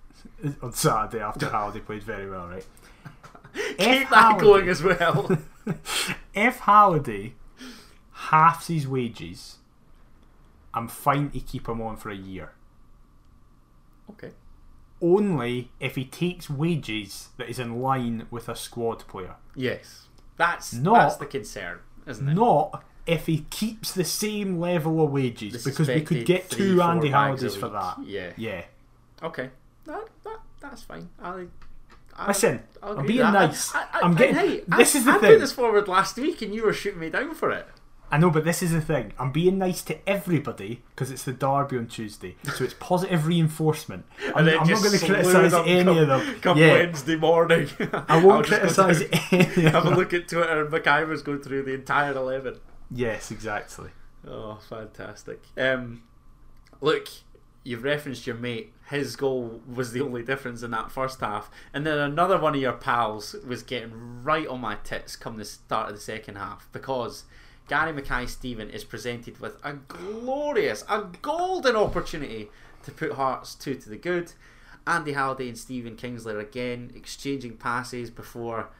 [0.62, 2.66] on Saturday after Halliday played very well, right?
[3.54, 5.38] Keep that going as well.
[6.34, 7.34] if Halliday
[8.12, 9.56] halves his wages,
[10.74, 12.52] I'm fine to keep him on for a year.
[14.10, 14.32] okay.
[15.00, 19.36] Only if he takes wages that is in line with a squad player.
[19.54, 20.08] Yes.
[20.36, 22.34] That's, Not- that's the concern, isn't it?
[22.34, 26.82] Not if he keeps the same level of wages, The because we could get two
[26.82, 27.96] Andy Hallidays for that.
[28.04, 28.32] Yeah.
[28.36, 28.64] Yeah.
[29.22, 29.50] Okay.
[29.86, 31.08] That, that, that's fine.
[31.20, 31.46] I,
[32.18, 33.32] I, Listen, I'll I'm being that.
[33.32, 33.74] nice.
[33.74, 34.34] I, I, I'm getting.
[34.34, 35.30] hey, this I, is the I thing.
[35.30, 37.66] put this forward last week and you were shooting me down for it.
[38.10, 39.12] I know, but this is the thing.
[39.18, 44.06] I'm being nice to everybody because it's the derby on Tuesday, so it's positive reinforcement.
[44.34, 46.40] I'm, then I'm not going to criticise any come, of them.
[46.40, 50.64] Come yeah, Wednesday morning, I I'll won't criticise any of Have a look at Twitter
[50.64, 52.58] and McIver's going through the entire eleven.
[52.90, 53.90] Yes, exactly.
[54.26, 55.42] Oh, fantastic.
[55.58, 56.02] Um,
[56.80, 57.08] look,
[57.64, 58.72] you've referenced your mate.
[58.88, 61.50] His goal was the only difference in that first half.
[61.74, 65.44] And then another one of your pals was getting right on my tits come the
[65.44, 67.24] start of the second half because
[67.68, 72.48] Gary Mackay-Steven is presented with a glorious, a golden opportunity
[72.84, 74.32] to put Hearts 2 to the good.
[74.86, 78.70] Andy Halliday and Stephen Kingsley are again exchanging passes before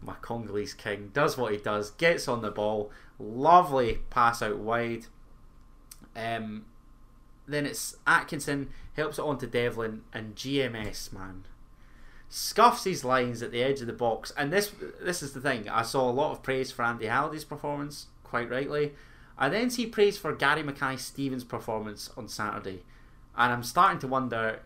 [0.00, 5.06] my Congolese king does what he does, gets on the ball, lovely pass out wide.
[6.14, 6.66] Um,
[7.52, 11.44] then it's Atkinson helps it on to Devlin and GMS man
[12.34, 14.32] scuffs his lines at the edge of the box.
[14.38, 15.68] And this this is the thing.
[15.68, 18.92] I saw a lot of praise for Andy Halliday's performance, quite rightly.
[19.36, 22.82] I then see praise for Gary Mackay Stevens' performance on Saturday,
[23.36, 24.60] and I'm starting to wonder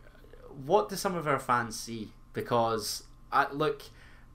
[0.64, 3.82] what do some of our fans see because I, look,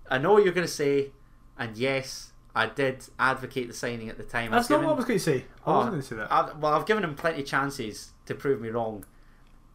[0.09, 1.11] I know what you're going to say,
[1.57, 4.51] and yes, I did advocate the signing at the time.
[4.51, 5.45] That's I've not what I was going to say.
[5.65, 6.31] I Oh, wasn't going to say that.
[6.31, 9.05] I, well, I've given him plenty of chances to prove me wrong.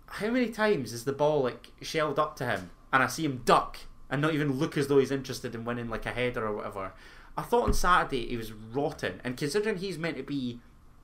[0.07, 3.43] How many times is the ball like shelled up to him and I see him
[3.45, 3.79] duck
[4.09, 6.93] and not even look as though he's interested in winning like a header or whatever?
[7.37, 10.61] I thought on Saturday he was rotten, and considering he's meant to be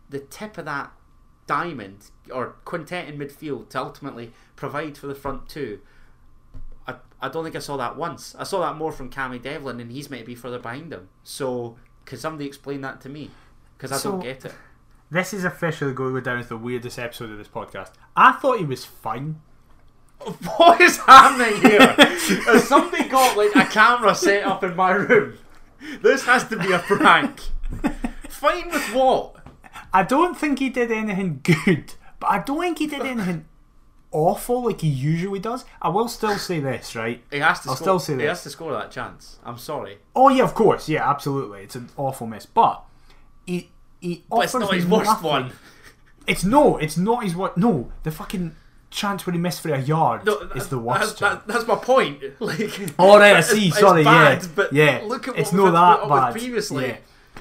[0.08, 0.90] the tip of that
[1.46, 5.80] diamond or quintet in midfield to ultimately provide for the front two.
[6.86, 8.34] I, I don't think I saw that once.
[8.38, 11.08] I saw that more from Cammy Devlin, and he's meant to be further behind him.
[11.22, 11.76] So,
[12.06, 13.30] can somebody explain that to me?
[13.76, 14.54] Because I So- don't get it.
[15.12, 17.90] This is officially going to go down as the weirdest episode of this podcast.
[18.16, 19.42] I thought he was fine.
[20.56, 21.94] What is happening here?
[22.46, 25.36] Has somebody got like a camera set up in my room?
[26.00, 27.40] This has to be a prank.
[28.30, 29.36] Fine with what?
[29.92, 33.44] I don't think he did anything good, but I don't think he did anything
[34.12, 35.66] awful like he usually does.
[35.82, 37.22] I will still say this, right?
[37.30, 37.70] He has to.
[37.70, 38.22] I'll score, still say this.
[38.22, 39.40] He has to score that chance.
[39.44, 41.64] I'm sorry, Oh yeah, of course, yeah, absolutely.
[41.64, 42.82] It's an awful miss, but
[44.02, 45.30] he but it's not his worst nothing.
[45.30, 45.52] one.
[46.26, 47.56] It's no, it's not his what?
[47.56, 48.54] No, the fucking
[48.90, 51.18] chance where he missed for a yard No, is the worst.
[51.18, 52.22] That's, that, that's my point.
[52.40, 53.68] Like, Oh right, I see.
[53.68, 55.00] it's Sorry, bad, yeah, but yeah.
[55.06, 56.32] Look at it's what not that bad.
[56.32, 56.88] previously.
[56.88, 56.96] Yeah.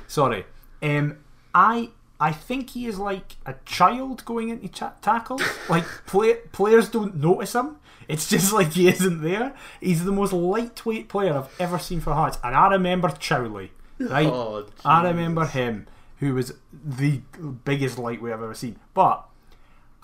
[0.07, 0.45] Sorry.
[0.81, 1.17] Um,
[1.53, 1.89] I
[2.19, 5.41] I think he is like a child going into cha- tackles.
[5.69, 7.77] like play, players don't notice him.
[8.07, 9.53] It's just like he isn't there.
[9.79, 13.69] He's the most lightweight player I've ever seen for Hearts, and I remember Chowley.
[13.99, 15.87] Right, Oh, I remember him,
[16.21, 17.21] who was the
[17.65, 18.79] biggest lightweight I've ever seen.
[18.93, 19.25] But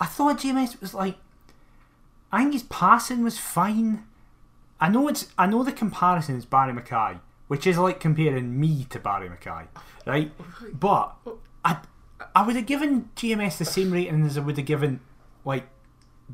[0.00, 1.16] I thought GMS was like,
[2.32, 4.04] I think his passing was fine.
[4.80, 8.84] I know it's, I know the comparison is Barrie McKay, which is like comparing me
[8.90, 9.68] to Barrie McKay,
[10.06, 10.32] right?
[10.72, 11.14] But
[11.64, 11.78] I,
[12.34, 14.98] I would have given GMS the same rating as I would have given
[15.44, 15.68] like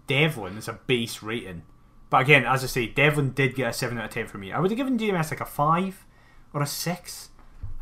[0.06, 1.62] Devlin as a base rating.
[2.08, 4.50] But again, as I say, Devlin did get a seven out of ten for me.
[4.50, 6.06] I would have given GMS like a five
[6.54, 7.28] or a six.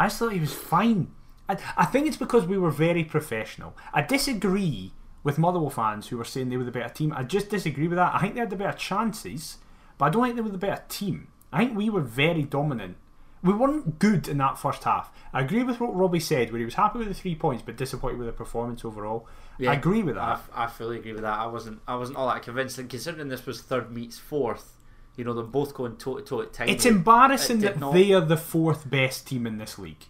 [0.00, 1.12] I just thought he was fine.
[1.52, 3.76] I, I think it's because we were very professional.
[3.92, 4.92] I disagree
[5.24, 7.12] with Motherwell fans who were saying they were the better team.
[7.16, 8.14] I just disagree with that.
[8.14, 9.58] I think they had the better chances,
[9.98, 11.28] but I don't think they were the better team.
[11.52, 12.96] I think we were very dominant.
[13.42, 15.12] We weren't good in that first half.
[15.32, 17.76] I agree with what Robbie said, where he was happy with the three points but
[17.76, 19.26] disappointed with the performance overall.
[19.60, 20.40] I agree with that.
[20.54, 21.38] I, I fully agree with that.
[21.38, 21.80] I wasn't.
[21.86, 22.78] I wasn't all that convinced.
[22.78, 24.76] And considering this was third meets fourth,
[25.16, 26.68] you know, they're both going toe to toe at time.
[26.68, 30.04] It's embarrassing it that not- they are the fourth best team in this league.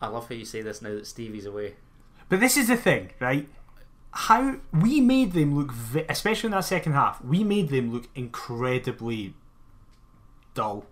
[0.00, 1.74] I love how you say this now that Stevie's away.
[2.28, 3.48] But this is the thing, right?
[4.10, 5.72] How we made them look,
[6.08, 9.34] especially in that second half, we made them look incredibly
[10.54, 10.86] dull.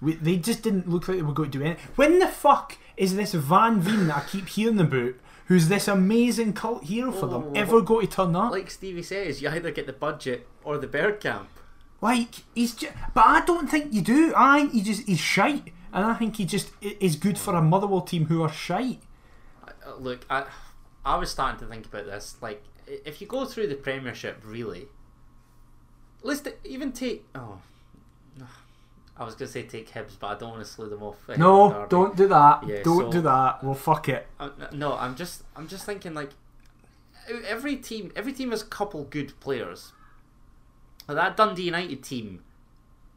[0.00, 1.84] We, they just didn't look like they were going to do anything.
[1.96, 5.14] When the fuck is this Van Veen that I keep hearing about,
[5.46, 8.50] who's this amazing cult hero for them, Oh, ever going to turn up?
[8.50, 11.48] Like Stevie says, you either get the budget or the bird camp.
[12.00, 14.32] Like he's just, but I don't think you do.
[14.34, 18.02] I he just he's shite, and I think he just is good for a Motherwell
[18.02, 19.00] team who are shite.
[19.64, 20.46] Uh, Look, I,
[21.04, 22.36] I was starting to think about this.
[22.40, 24.86] Like, if you go through the Premiership, really,
[26.22, 27.24] let's even take.
[27.34, 27.60] Oh,
[29.16, 31.16] I was gonna say take Hibs, but I don't want to slew them off.
[31.36, 32.66] No, don't do that.
[32.66, 33.62] Yeah, don't so- do that.
[33.62, 34.26] Well, fuck it.
[34.38, 36.30] Uh, no, I'm just, I'm just thinking like,
[37.46, 39.92] every team, every team has a couple good players.
[41.06, 42.44] But that Dundee United team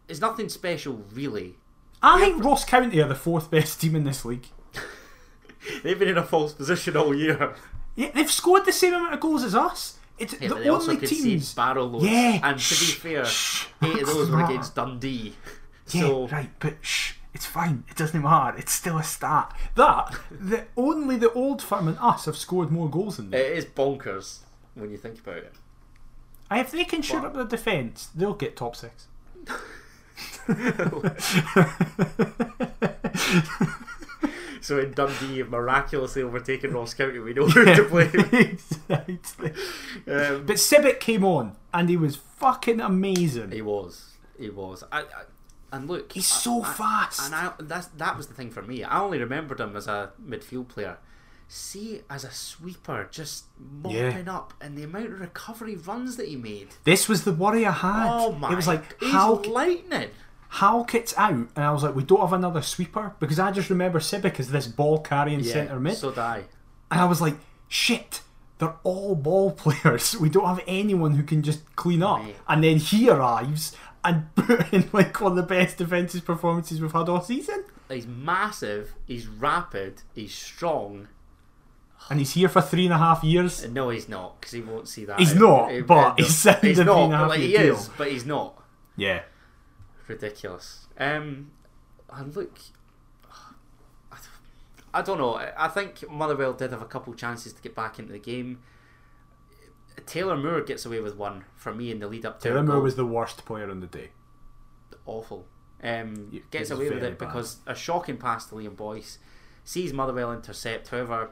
[0.07, 1.55] is nothing special, really.
[2.03, 4.47] I think Ross County are the fourth best team in this league.
[5.83, 7.55] They've been in a false position all year.
[7.95, 9.97] Yeah, they've scored the same amount of goals as us.
[10.17, 11.53] It's Yeah, the also only concede teams.
[11.53, 12.05] barrel loads.
[12.05, 14.51] Yeah, and to be fair, shh, eight of those were matter.
[14.53, 15.35] against Dundee.
[15.89, 17.83] Yeah, So right, but shh, it's fine.
[17.89, 18.57] It doesn't matter.
[18.57, 19.55] It's still a stat.
[19.75, 23.39] That the only the old firm and us have scored more goals than them.
[23.39, 24.39] it is bonkers
[24.75, 25.53] when you think about it.
[26.51, 29.07] If they can shoot up the defence, they'll get top six.
[34.61, 37.19] So in Dundee, you've miraculously overtaken Ross County.
[37.19, 38.09] We know who to blame.
[38.31, 39.49] exactly.
[40.07, 43.51] Um, But Sibbick came on and he was fucking amazing.
[43.51, 44.11] he was.
[44.39, 44.85] He was.
[44.89, 45.05] I, I,
[45.73, 47.25] and look, He's I- so fast.
[47.25, 48.85] And I, that's that was the thing for me.
[48.85, 50.97] I only remembered him as a midfield player.
[51.55, 56.35] See, as a sweeper, just mopping up, and the amount of recovery runs that he
[56.35, 56.69] made.
[56.83, 58.07] This was the worry I had.
[58.09, 58.51] Oh my!
[58.51, 60.09] It was like how lightning.
[60.49, 63.99] Halkett's out, and I was like, we don't have another sweeper because I just remember
[63.99, 66.43] Sibbick as this ball carrying centre mid, So did I.
[66.89, 67.35] and I was like,
[67.67, 68.21] shit.
[68.57, 70.17] They're all ball players.
[70.17, 72.23] We don't have anyone who can just clean up.
[72.47, 76.91] And then he arrives and put in like one of the best defensive performances we've
[76.93, 77.63] had all season.
[77.89, 78.95] He's massive.
[79.05, 80.01] He's rapid.
[80.15, 81.09] He's strong.
[82.09, 83.67] And he's here for three and a half years.
[83.69, 85.19] No, he's not, because he won't see that.
[85.19, 86.85] He's not, it- but it- he's signed he's not.
[86.93, 88.61] three and a half like, he year is, but he's not.
[88.97, 89.21] Yeah.
[90.07, 90.87] Ridiculous.
[90.99, 91.51] Um,
[92.11, 92.57] and look,
[94.93, 95.33] I don't know.
[95.35, 98.61] I I think Motherwell did have a couple chances to get back into the game.
[100.05, 102.79] Taylor Moore gets away with one for me in the lead up to Taylor Moore
[102.81, 104.11] was the worst player on the day.
[105.05, 105.45] awful.
[105.83, 107.27] Um, Yeah, gets away with it bad.
[107.27, 109.17] because a shocking pass to Liam Boyce
[109.65, 110.87] sees Motherwell intercept.
[110.89, 111.31] However,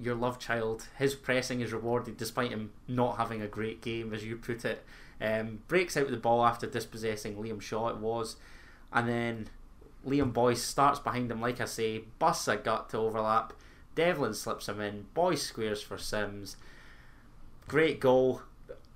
[0.00, 4.24] your love child, his pressing is rewarded despite him not having a great game, as
[4.24, 4.84] you put it.
[5.20, 8.36] Um, breaks out with the ball after dispossessing Liam Shaw, it was,
[8.92, 9.48] and then
[10.06, 13.52] Liam Boyce starts behind him, like I say, busts a gut to overlap.
[13.94, 15.06] Devlin slips him in.
[15.14, 16.56] Boyce squares for Simms.
[17.66, 18.42] Great goal.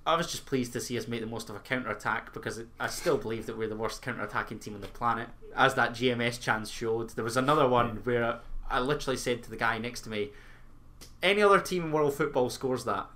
[0.05, 2.61] I was just pleased to see us make the most of a counter attack because
[2.79, 5.29] I still believe that we're the worst counter attacking team on the planet.
[5.55, 8.39] As that GMS chance showed, there was another one where
[8.69, 10.31] I literally said to the guy next to me,
[11.21, 13.07] "Any other team in world football scores that,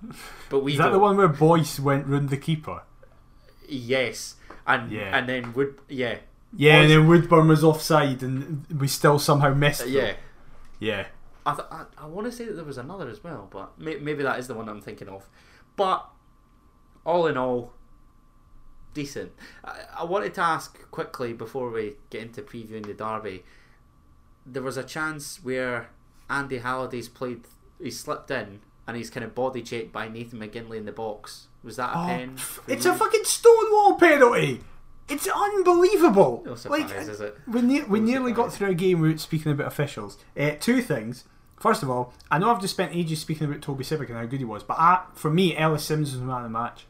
[0.50, 2.82] but we Is that don't." the one where Boyce went round the keeper?
[3.68, 4.36] Yes,
[4.66, 5.16] and Yeah.
[5.16, 6.18] and then would yeah
[6.56, 9.80] Yeah, Boyce- and then Woodburn was offside, and we still somehow missed.
[9.80, 9.90] them.
[9.90, 10.14] yeah.
[10.78, 11.06] yeah.
[11.46, 13.96] I, th- I, I want to say that there was another as well, but may-
[13.98, 15.28] maybe that is the one I'm thinking of.
[15.76, 16.06] But
[17.06, 17.72] all in all,
[18.94, 19.32] decent.
[19.64, 23.44] I, I wanted to ask quickly before we get into previewing the derby.
[24.44, 25.90] There was a chance where
[26.30, 27.42] Andy Halliday's played,
[27.82, 31.48] he slipped in and he's kind of body checked by Nathan McGinley in the box.
[31.62, 32.36] Was that a Oh, pen?
[32.66, 32.92] it's you?
[32.92, 34.60] a fucking stonewall penalty.
[35.08, 36.42] It's unbelievable.
[36.44, 37.36] No surprise, like, is it?
[37.46, 40.18] we, ne- we No nearly got through a game without speaking about officials.
[40.38, 41.24] Uh, two things.
[41.58, 44.26] First of all, I know I've just spent ages speaking about Toby Sibbick and how
[44.26, 46.86] good he was, but I, for me, Ellis Simms was the man of the match.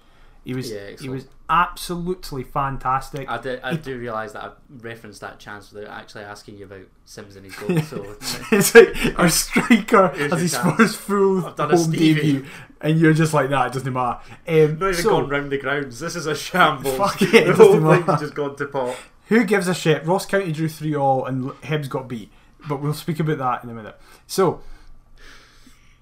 [0.48, 3.28] He was Yeah, he was absolutely fantastic.
[3.28, 6.86] I, did, I do realise that I referenced that chance without actually asking you about
[7.04, 7.78] Simms and his goal.
[7.82, 8.16] So
[8.52, 10.76] it's like our striker has his chance.
[10.78, 12.46] first full I've done a home debut,
[12.80, 14.20] and you're just like, nah, it doesn't matter.
[14.48, 16.00] Um, Not even so, gone round the grounds.
[16.00, 16.96] This is a shambles.
[16.96, 18.96] Fuck it, the it whole thing's just gone to pot.
[19.26, 20.06] Who gives a shit?
[20.06, 22.32] Ross County drew 3 all and Hibs got beat.
[22.66, 24.00] But we'll speak about that in a minute.
[24.26, 24.62] So,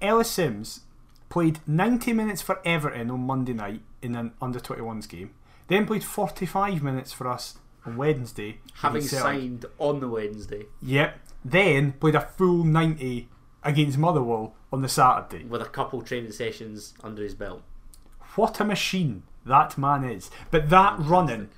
[0.01, 0.83] Ellis Simms
[1.29, 5.31] played 90 minutes for Everton on Monday night in an under 21s game.
[5.69, 8.61] Then played 45 minutes for us on Wednesday.
[8.75, 11.19] Having signed on the Wednesday Yep.
[11.45, 13.29] Then played a full 90
[13.63, 15.45] against Motherwell on the Saturday.
[15.45, 17.63] with a couple training sessions under his belt.
[18.35, 20.31] What a machine that man is.
[20.51, 21.49] But that running,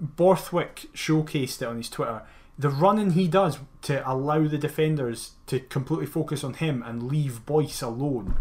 [0.00, 2.22] Borthwick showcased it on his Twitter.
[2.58, 7.46] The running he does to allow the defenders to completely focus on him and leave
[7.46, 8.34] Boyce alone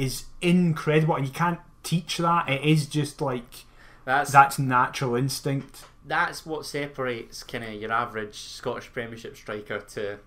[0.00, 1.14] is incredible.
[1.16, 2.48] And you can't teach that.
[2.48, 3.64] It is just like
[4.04, 5.84] That's that's natural instinct.
[6.06, 10.18] that's what separates kind of your average Scottish Premiership striker to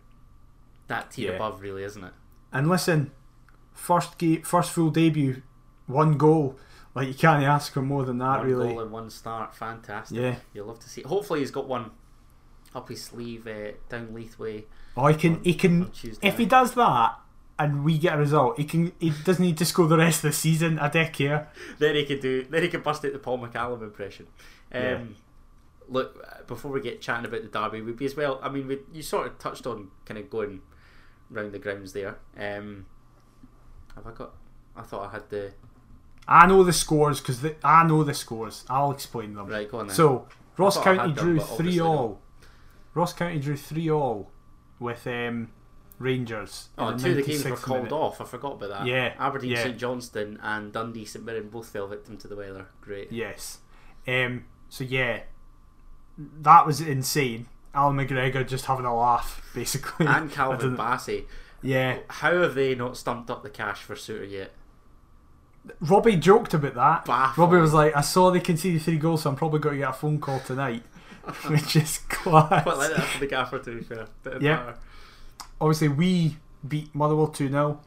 [0.88, 1.36] that tier Yeah.
[1.38, 2.14] above, really, isn't it?
[2.52, 3.12] And listen,
[3.74, 5.42] first game, first full debut,
[5.88, 6.58] one goal.
[6.96, 8.68] Like you can't ask for more than that, one really.
[8.70, 10.18] goal in one start, fantastic.
[10.18, 10.36] Yeah.
[10.54, 11.02] You'll love to see.
[11.02, 11.08] It.
[11.08, 11.92] Hopefully, he's got one
[12.76, 14.66] up his sleeve uh, down Leith Way.
[14.96, 15.44] Oh, he can.
[15.44, 15.84] He can.
[15.86, 17.16] on If he does that,
[17.64, 18.92] and we get a result, he can.
[19.00, 20.80] He doesn't need to score the rest of the season.
[20.80, 21.50] I don't care.
[21.80, 22.44] then he can do.
[22.44, 24.28] Then he could bust out the Paul McCallum impression.
[24.72, 25.00] Um, Yeah.
[25.90, 28.40] Look, before we get chatting about the derby, we'd be as well.
[28.42, 30.62] I mean, we, you sort of touched on kind of going
[31.30, 32.18] round the grounds there.
[32.38, 32.86] Um,
[33.96, 34.32] have I got?
[34.78, 35.52] I thought I had the
[36.28, 38.64] I know the scores because I know the scores.
[38.70, 39.48] I'll explain them.
[39.48, 39.70] right.
[39.70, 39.96] Go on then.
[39.96, 42.22] So Ross County had them, drew three all.
[42.94, 44.32] Ross County drew three all
[44.80, 45.50] with um,
[46.00, 46.70] Rangers.
[46.78, 47.96] Oh, two of the games were called minute.
[47.96, 48.20] off.
[48.20, 48.86] I forgot about that.
[48.88, 49.64] Yeah, Aberdeen, yeah.
[49.64, 52.68] St Johnstone, and Dundee, St Mirren both fell victim to the weather.
[52.82, 53.12] Great.
[53.12, 53.60] Yes.
[54.08, 55.22] Um, so yeah,
[56.18, 57.48] that was insane.
[57.76, 60.06] Allan McGregor just having a laugh, basically.
[60.08, 61.26] And Calvin Bassey.
[61.62, 64.52] Yeah, How have they not stumped up the cash for Souttar yet?
[65.80, 67.06] Robbie joked about that.
[67.06, 67.38] Baffling.
[67.38, 69.90] Robbie was like, "I saw they conceded three goals, so I'm probably going to get
[69.92, 70.84] a phone call tonight,"
[71.48, 72.64] which is class.
[72.64, 74.08] Quite like that for the gaffer, to be fair.
[74.24, 74.58] Bit of Yeah.
[74.58, 74.78] power.
[75.62, 76.38] Obviously, we
[76.68, 77.80] beat Motherwell two 0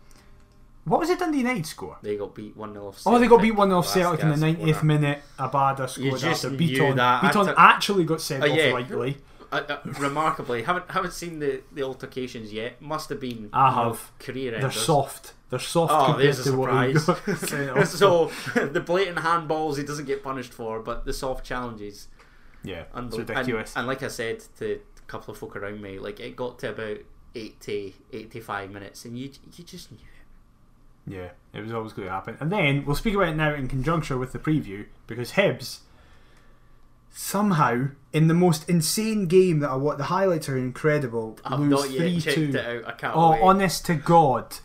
[0.84, 1.98] What was it Dundee United score?
[2.02, 4.20] They got beat 1 0 off Oh, they got beat 1 0 off last Celtic
[4.22, 4.84] in the gas 90th corner.
[4.84, 5.22] minute.
[5.38, 6.96] Abada scored just after Bitton.
[6.96, 7.22] that.
[7.22, 8.70] Bitton actually got sent Oh, off yeah.
[8.70, 9.16] rightly.
[9.52, 12.82] Uh, uh, remarkably, haven't haven't seen the, the altercations yet.
[12.82, 14.10] Must have been I you have.
[14.18, 14.80] career They're enders.
[14.80, 15.34] soft.
[15.50, 17.04] They're soft Oh, compared there's a surprise.
[17.04, 17.86] got sent off.
[17.88, 22.08] so the blatant handballs he doesn't get punished for, but the soft challenges,
[22.64, 23.70] yeah, it's ridiculous.
[23.76, 26.58] And, and like I said to a couple of folk around me, like it got
[26.60, 26.98] to about
[27.36, 31.12] 80, 85 minutes, and you you just knew it.
[31.14, 32.36] Yeah, it was always going to happen.
[32.40, 35.78] And then we'll speak about it now in conjunction with the preview because Hibs
[37.10, 41.38] somehow in the most insane game that I watched, the highlights are incredible.
[41.44, 42.50] I've lose not yet three checked two.
[42.54, 42.88] it out.
[42.88, 43.40] I can't Oh, wait.
[43.42, 44.56] honest to God,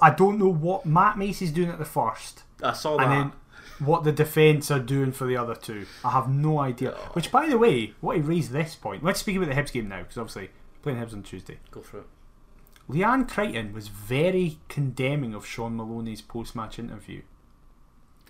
[0.00, 3.04] I don't know what Matt Macey's doing at the first, I saw that.
[3.06, 3.32] and then
[3.78, 5.86] what the defence are doing for the other two.
[6.04, 6.94] I have no idea.
[6.96, 7.10] Oh.
[7.12, 9.02] Which, by the way, what he raised this point.
[9.04, 10.50] Let's speak about the Hibs game now because obviously
[10.82, 11.58] playing Hibs on Tuesday.
[11.70, 12.06] Go for it.
[12.88, 17.22] Leanne Crichton was very condemning of Shaun Maloney's post-match interview.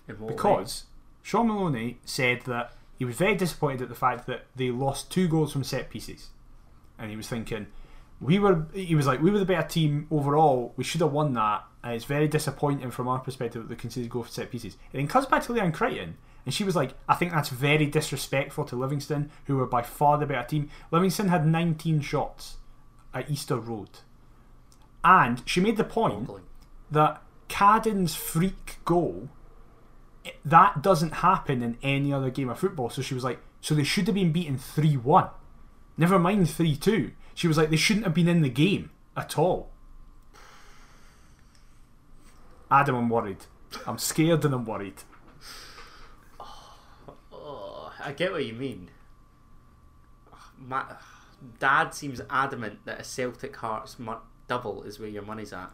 [0.07, 0.35] In what way?
[0.35, 0.85] Because
[1.21, 5.29] Shaun Maloney said that he was very disappointed at the fact that they lost two
[5.29, 6.27] goals from set pieces.
[6.97, 7.67] And he was thinking,
[8.19, 11.33] we were, he was like, we were the better team overall, we should have won
[11.33, 11.63] that.
[11.81, 14.75] And it's very disappointing from our perspective that they conceded goals from set pieces.
[14.91, 16.17] And then comes back to Leanne Crichton,
[16.49, 20.17] and she was like, I think that's very disrespectful to Livingston, who were by far
[20.17, 20.71] the better team.
[20.89, 22.57] Livingston had 19 shots
[23.13, 23.99] at Easter Road.
[25.03, 26.27] And she made the point
[26.89, 29.29] that Cadden's freak goal
[30.25, 32.89] eh, that doesn't happen in any other game of football.
[32.89, 35.29] So she was like, so they should have been beaten 3 1.
[35.97, 37.11] Never mind 3 2.
[37.35, 39.69] She was like, they shouldn't have been in the game at all.
[42.71, 43.45] Adam, I'm worried.
[43.85, 45.03] I'm scared and I'm worried.
[48.03, 48.89] I get what you mean.
[50.57, 50.83] My
[51.59, 53.97] dad seems adamant that a Celtic Hearts
[54.47, 55.71] double is where your money's at,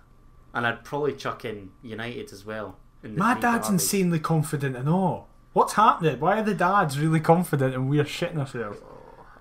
[0.53, 2.77] and I'd probably chuck in United as well.
[3.03, 3.83] My dad's derbies.
[3.83, 5.27] insanely confident and all.
[5.53, 6.19] What's happening?
[6.19, 8.79] Why are the dads really confident and we're shitting ourselves?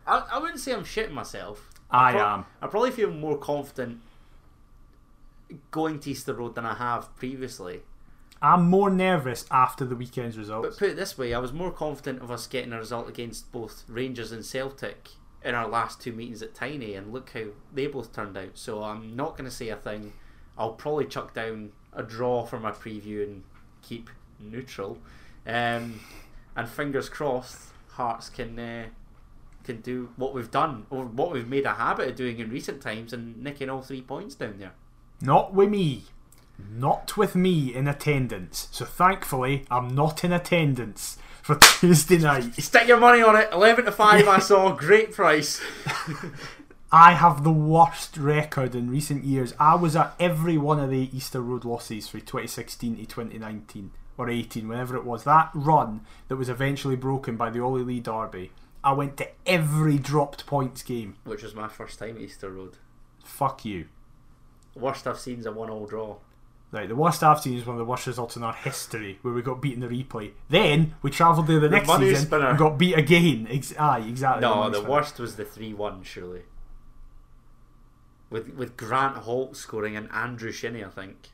[0.06, 1.70] I, I wouldn't say I'm shitting myself.
[1.90, 2.46] I pro- am.
[2.62, 4.00] I probably feel more confident
[5.70, 7.82] going to Easter Road than I have previously.
[8.44, 10.68] I'm more nervous after the weekend's results.
[10.68, 13.50] But put it this way, I was more confident of us getting a result against
[13.52, 15.08] both Rangers and Celtic
[15.42, 18.50] in our last two meetings at Tynie, and look how they both turned out.
[18.52, 20.12] So I'm not going to say a thing.
[20.58, 23.44] I'll probably chuck down a draw for my preview and
[23.80, 24.98] keep neutral.
[25.46, 26.00] Um,
[26.54, 28.86] and fingers crossed, Hearts can uh,
[29.62, 32.82] can do what we've done or what we've made a habit of doing in recent
[32.82, 34.72] times and nicking all three points down there.
[35.22, 36.04] Not with me.
[36.58, 38.68] Not with me in attendance.
[38.70, 42.54] So thankfully, I'm not in attendance for Tuesday night.
[42.54, 43.48] Stick your money on it.
[43.52, 44.26] Eleven to five.
[44.28, 45.60] I saw great price.
[46.92, 49.52] I have the worst record in recent years.
[49.58, 54.30] I was at every one of the Easter Road losses for 2016 to 2019 or
[54.30, 55.24] 18, whenever it was.
[55.24, 58.52] That run that was eventually broken by the Ollie Lee Derby.
[58.84, 61.16] I went to every dropped points game.
[61.24, 62.76] Which was my first time at Easter Road.
[63.24, 63.86] Fuck you.
[64.74, 66.16] Worst I've seen is a one-all draw.
[66.74, 69.32] Right, the worst I've seen is one of the worst results in our history, where
[69.32, 70.32] we got beat in the replay.
[70.48, 72.48] Then we travelled there the, next season spinner.
[72.48, 73.46] and got beat again.
[73.48, 74.40] Ex- aye, exactly.
[74.40, 76.02] No, money the worst was the three-one.
[76.02, 76.42] Surely,
[78.28, 81.28] with with Grant Holt scoring and Andrew Shinnie, I think.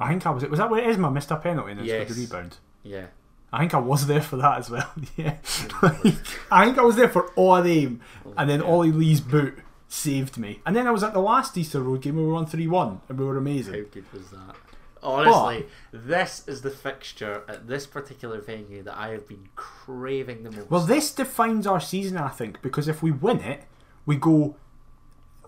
[0.00, 0.42] I think I was.
[0.42, 2.08] It was that where Isma missed a penalty and Yes.
[2.08, 2.56] the rebound?
[2.82, 3.08] Yeah,
[3.52, 4.90] I think I was there for that as well.
[5.16, 5.36] yeah,
[5.82, 6.16] Like,
[6.50, 9.58] I think I was there for all of them, oh, and then Ollie Lee's boot
[9.92, 10.60] saved me.
[10.64, 13.00] And then I was at the last Easter Road game where we won three one,
[13.08, 13.74] and we were amazing.
[13.74, 14.56] how good was that?
[15.02, 20.52] Honestly, this is the fixture at this particular venue that I have been craving the
[20.52, 20.70] most.
[20.70, 23.64] Well, this defines our season, I think, because if we win it,
[24.06, 24.56] we go.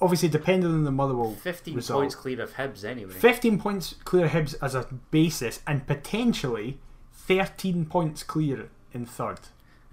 [0.02, 3.12] Obviously, depending on the Motherwell fifteen result, points clear of Hibs anyway.
[3.12, 6.80] 15 points clear of Hibs as a basis and potentially
[7.12, 9.38] 13 points clear in third.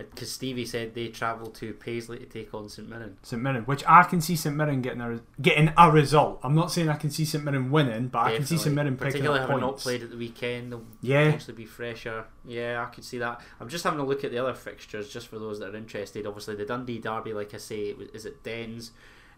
[0.10, 3.18] Because Stevie said they travel to Paisley to take on St Mirren.
[3.22, 6.40] St Mirren, which I can see St Mirren getting a getting a result.
[6.44, 8.76] I'm not saying I can see St Mirren winning, but I can see St Definitely.
[8.76, 11.26] Mirren picking particularly up having not played at the weekend, they'll Yeah.
[11.26, 12.26] potentially be fresher.
[12.46, 13.42] Yeah, I could see that.
[13.60, 16.26] I'm just having a look at the other fixtures, just for those that are interested.
[16.26, 18.92] Obviously, the Dundee derby, like I say, it was- is at Dens.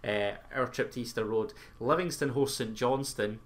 [0.05, 1.53] Uh, our trip to Easter Road.
[1.80, 3.39] Livingston hosts St Johnstone.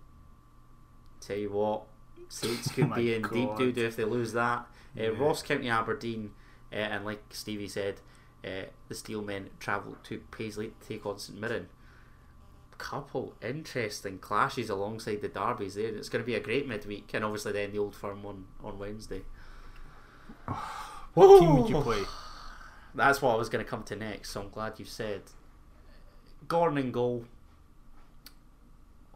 [1.21, 1.83] Tell you what,
[2.29, 4.59] Saints could Oh be in deep doo doo if they lose that.
[4.59, 5.07] Uh, Yeah.
[5.19, 6.31] Ross County Aberdeen,
[6.71, 8.01] uh, and like Stevie said,
[8.43, 11.67] uh, the Steelmen travel to Paisley to take on St Mirren.
[12.77, 15.95] couple interesting clashes alongside the derbies there.
[15.95, 18.79] It's going to be a great midweek, and obviously then the Old Firm one on
[18.79, 19.21] Wednesday.
[21.13, 22.03] What team would you play?
[22.93, 24.29] That's what I was going to come to next.
[24.29, 25.23] So I'm glad you said
[26.47, 27.25] Gordon in goal.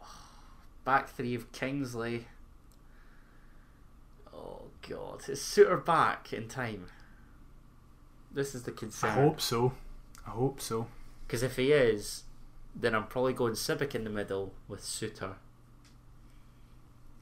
[0.84, 2.26] Back three of Kingsley.
[4.34, 6.86] Oh God, is Souttar back in time?
[8.34, 9.10] This is the concern.
[9.10, 9.72] I hope so.
[10.26, 10.86] I hope so.
[11.26, 12.24] Because if he is,
[12.74, 15.34] then I'm probably going Sibbick in the middle with Souttar.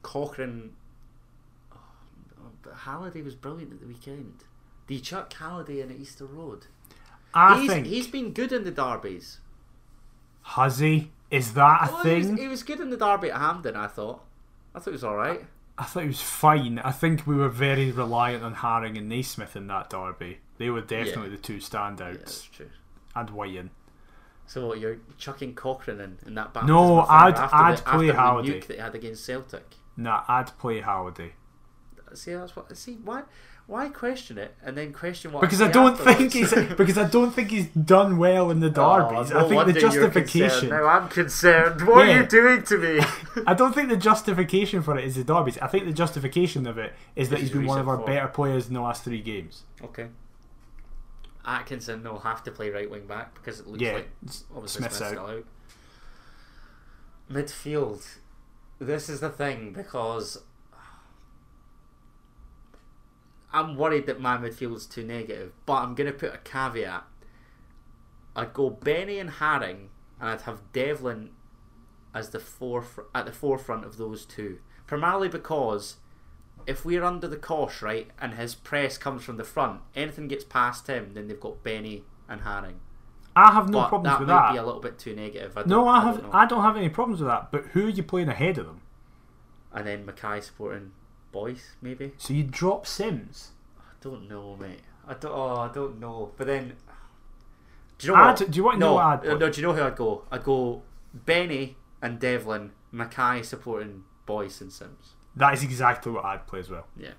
[0.03, 0.73] Cochrane.
[1.73, 1.77] Oh,
[2.39, 4.45] oh, but Halliday was brilliant at the weekend.
[4.87, 6.67] Do you chuck Halliday in at Easter Road?
[7.33, 9.39] I he's, think he's been good in the derbies.
[10.43, 11.13] has he?
[11.31, 12.37] Is that a Well, he, was, thing?
[12.39, 13.77] he was good in the derby at Hampden.
[13.77, 14.25] I thought.
[14.75, 15.45] I thought it was all right.
[15.79, 16.79] I thought he was fine.
[16.81, 20.41] I think we were very reliant on Haring and Naismith in that derby.
[20.61, 22.19] They were definitely the two Yeah, standouts.
[22.19, 22.69] that's true.
[23.17, 23.71] and Whiten.
[24.47, 28.07] So what, you're chucking Cochrane in, in that No, of fire I'd- I'd the, play
[28.09, 28.61] Halliday.
[28.61, 29.77] that he had against Celtic.
[29.97, 31.33] Nah, I'd play Halliday.
[32.13, 32.77] See, that's what.
[32.77, 33.23] See, why,
[33.69, 35.41] why question it and then question what?
[35.41, 38.67] Because I I don't think he's because I don't think he's done well in the
[38.67, 38.71] oh,
[39.09, 39.31] derbies.
[39.33, 40.69] Oh, no I think the justification.
[40.69, 41.87] Now I'm concerned.
[41.87, 42.15] What Yeah.
[42.19, 43.01] are you doing to me?
[43.47, 45.57] I don't think the justification for it is the derbies.
[45.59, 48.07] I think the justification of it is that he's been one of our form.
[48.07, 49.63] better players in the last three games.
[49.83, 50.09] okay.
[51.45, 54.11] Atkinson will have to play right wing back because it looks Yeah, like
[54.55, 55.09] obviously Smith's Smith's out.
[55.09, 55.45] still out.
[57.30, 58.07] Midfield.
[58.78, 60.43] This is the thing because
[63.53, 67.05] I'm worried that my midfield's too negative, but I'm going to put a caveat.
[68.36, 69.88] I'd go Beni and Haring,
[70.20, 71.30] and I'd have Devlin
[72.14, 74.59] as the foref- at the forefront of those two.
[74.86, 75.97] Primarily because
[76.67, 80.45] if we're under the cosh, right, and his press comes from the front, anything gets
[80.45, 82.77] past him, then they've got Beni and Haring.
[83.37, 84.53] I have no but problems that with might that.
[84.53, 85.57] be a little bit too negative.
[85.57, 86.23] I no, don't- I don't have.
[86.25, 86.31] know.
[86.33, 87.51] I don't have any problems with that.
[87.53, 88.81] But who are you playing ahead of them?
[89.73, 90.93] And then McKay supporting
[91.33, 92.13] Boyce, maybe.
[92.19, 93.51] So you drop Simms.
[93.79, 94.81] I don't know, mate.
[95.07, 95.33] I don't.
[95.33, 96.33] Oh, I don't know.
[96.37, 96.73] But then,
[97.99, 98.51] do you know I'd- what?
[98.51, 99.37] do you want to no, know I'd uh?
[99.39, 100.25] No, do you know who I'd go?
[100.33, 100.83] I'd go
[101.15, 105.15] Beni and Devlin, McKay supporting Boyce and Simms.
[105.41, 106.86] That is exactly what I'd play as well.
[106.97, 107.12] Yeah.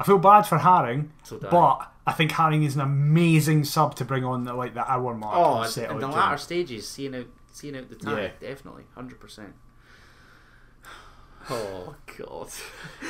[0.00, 4.04] I feel bad for Haring, So but I think Haring is an amazing sub to
[4.04, 5.36] bring on at like the hour mark.
[5.36, 8.30] Oh, and in, in the latter stages, seeing out, seeing out the time, Yeah.
[8.40, 9.54] definitely, hundred percent.
[11.50, 12.48] Oh, oh God,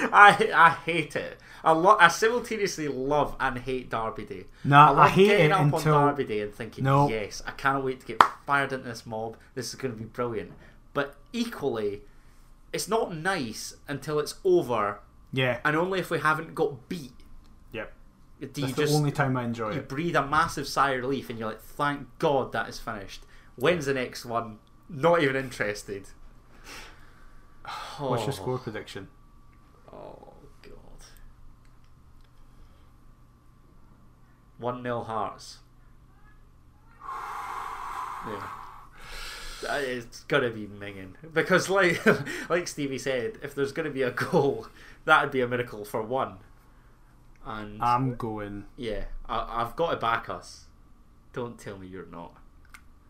[0.13, 1.39] I I hate it.
[1.63, 4.47] I lo- I simultaneously love and hate Derby Day.
[4.65, 7.09] Nah, I love I hate getting it up until- on Derby Day and thinking, No.
[7.09, 9.37] yes, I cannot wait to get fired into this mob.
[9.55, 10.53] This is going to be brilliant.
[10.95, 12.03] But equally,
[12.75, 15.01] it's not nice until it's over,
[15.33, 15.61] Yeah.
[15.65, 17.13] and only if we haven't got beat.
[17.73, 17.93] Yep.
[18.41, 19.77] Do That's you the just only time I enjoy you it.
[19.77, 23.23] You breathe a massive sigh of relief and you're like, thank God that is finished.
[23.57, 24.59] When's the next one?
[24.89, 26.09] Not even interested.
[27.99, 28.37] What's your Oh.
[28.37, 29.09] score prediction?
[29.91, 30.73] Oh God.
[34.59, 35.59] One nil Hearts.
[38.27, 38.49] Yeah.
[39.65, 42.05] Uh, It's gonna be minging because, like,
[42.51, 44.67] like Stevie said, if there's gonna be a goal,
[45.05, 46.39] that'd be a miracle for one.
[47.47, 48.65] And I'm going.
[48.77, 50.65] yeah, I, I've got to back us.
[51.35, 52.33] Don't tell me you're not.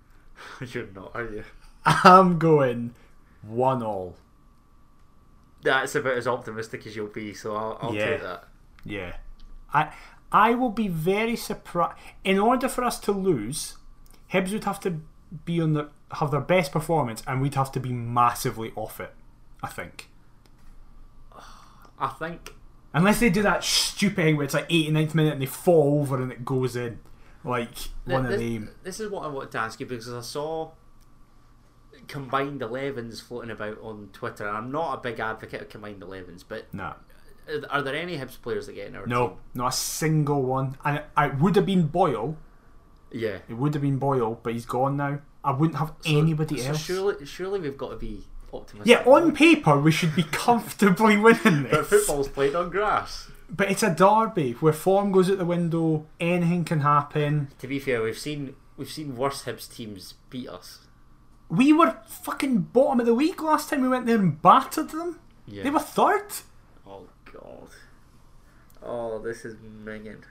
[0.72, 1.44] you're not, are you?
[1.86, 2.94] I'm going
[3.42, 4.16] one all.
[5.62, 8.06] That's about as optimistic as you'll be, so I'll, I'll Yeah.
[8.10, 8.44] take that.
[8.84, 9.16] Yeah.
[9.72, 9.92] I
[10.32, 11.96] I will be very surprised.
[12.24, 13.76] In order for us to lose,
[14.32, 15.00] Hibs would have to
[15.44, 19.12] be on the have their best performance, and we'd have to be massively off it.
[19.62, 20.10] I think.
[21.98, 22.54] I think
[22.92, 26.22] Unless they do that stupid thing where it's like 89th minute and they fall over
[26.22, 27.00] and it goes in.
[27.42, 28.70] Like one this, of them.
[28.84, 30.70] This is what I wanted to ask you because I saw
[32.06, 34.48] combined 11s floating about on Twitter.
[34.48, 36.94] I'm not a big advocate of combined 11s, but no.
[37.48, 39.36] are- are there any Hibs players that get in our No, team?
[39.54, 40.76] not a single one.
[40.84, 42.36] And it, it would have been Boyle.
[43.14, 43.38] Yeah.
[43.48, 45.20] It would have been Boyle, but he's gone now.
[45.42, 46.80] I wouldn't have So- anybody so else.
[46.84, 48.90] Surely, surely we've got to be optimistic.
[48.90, 51.72] yeah, on paper we should be comfortably winning this.
[51.72, 53.28] But football's played on grass.
[53.50, 56.06] But it's a derby where form goes out the window.
[56.18, 57.48] Anything can happen.
[57.58, 60.80] To be fair, we've seen we've seen worse Hibs teams beat us.
[61.48, 65.20] We were fucking bottom of the league last time we went there and battered them.
[65.46, 65.62] Yeah.
[65.62, 66.32] They were third.
[66.86, 67.68] Oh god.
[68.82, 70.22] Oh, this is minging.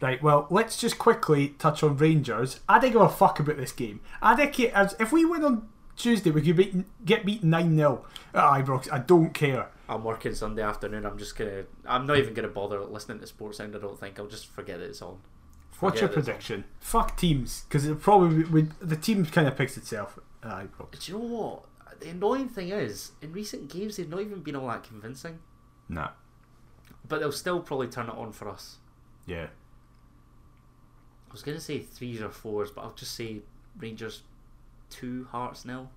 [0.00, 2.60] Right, well, let's just quickly touch on Rangers.
[2.68, 4.00] I don't give a fuck about this game.
[4.22, 4.88] I don't care.
[4.98, 8.90] If we win on Tuesday, we could beat, get beaten 9 0 at Ibrox.
[8.90, 9.68] I don't care.
[9.90, 11.04] I'm working Sunday afternoon.
[11.04, 11.64] I'm just gonna.
[11.84, 13.76] I'm not even gonna bother listening to Sports Sound.
[13.76, 14.18] I don't think.
[14.18, 15.18] I'll just forget that it's on.
[15.80, 16.64] What's your prediction?
[16.78, 18.72] Fuck teams, because it probably would.
[18.80, 20.18] The team kind of picks itself.
[20.42, 20.98] Uh, probably.
[20.98, 21.64] Do you know what?
[22.00, 25.40] The annoying thing is, in recent games, they've not even been all that convincing.
[25.88, 26.10] Nah.
[27.06, 28.76] But they'll still probably turn it on for us.
[29.26, 29.48] Yeah.
[31.30, 33.38] I was going to say threes or fours, but I'll just say
[33.78, 34.22] Rangers
[34.90, 35.88] 2, Hearts nil.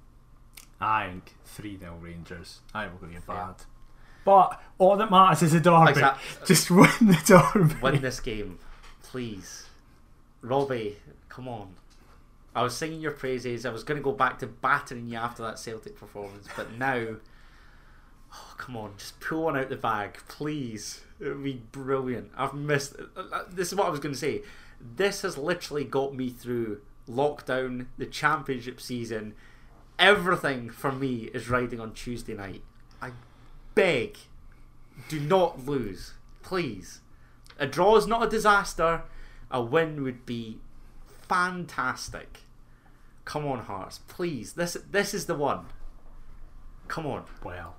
[0.79, 2.59] I think 3 0 Rangers.
[2.73, 3.21] I will be Fair.
[3.35, 3.55] bad.
[4.25, 6.01] But all that matters is the derby.
[6.45, 7.21] Just win the
[7.53, 7.75] derby.
[7.81, 8.59] Win this game,
[9.01, 9.65] please.
[10.41, 10.97] Robbie,
[11.29, 11.75] come on.
[12.55, 13.65] I was singing your praises.
[13.65, 17.15] I was going to go back to battering you after that Celtic performance, but now,
[18.33, 21.01] oh, come on, just pull one out the bag, please.
[21.19, 22.31] It would be brilliant.
[22.37, 22.95] I've missed.
[23.17, 24.41] uh, This is what I was going to say.
[24.83, 29.33] This has literally got me through lockdown, the championship season.
[29.97, 32.63] Everything for me is riding on Tuesday night.
[33.01, 33.11] I
[33.75, 34.17] beg,
[35.07, 37.01] do not lose, please.
[37.57, 39.03] A draw is not a disaster.
[39.51, 40.59] A win would be
[41.27, 42.41] fantastic.
[43.25, 44.53] Come on, Hearts, please.
[44.53, 45.67] This this is the one.
[46.87, 47.23] Come on.
[47.43, 47.75] Well,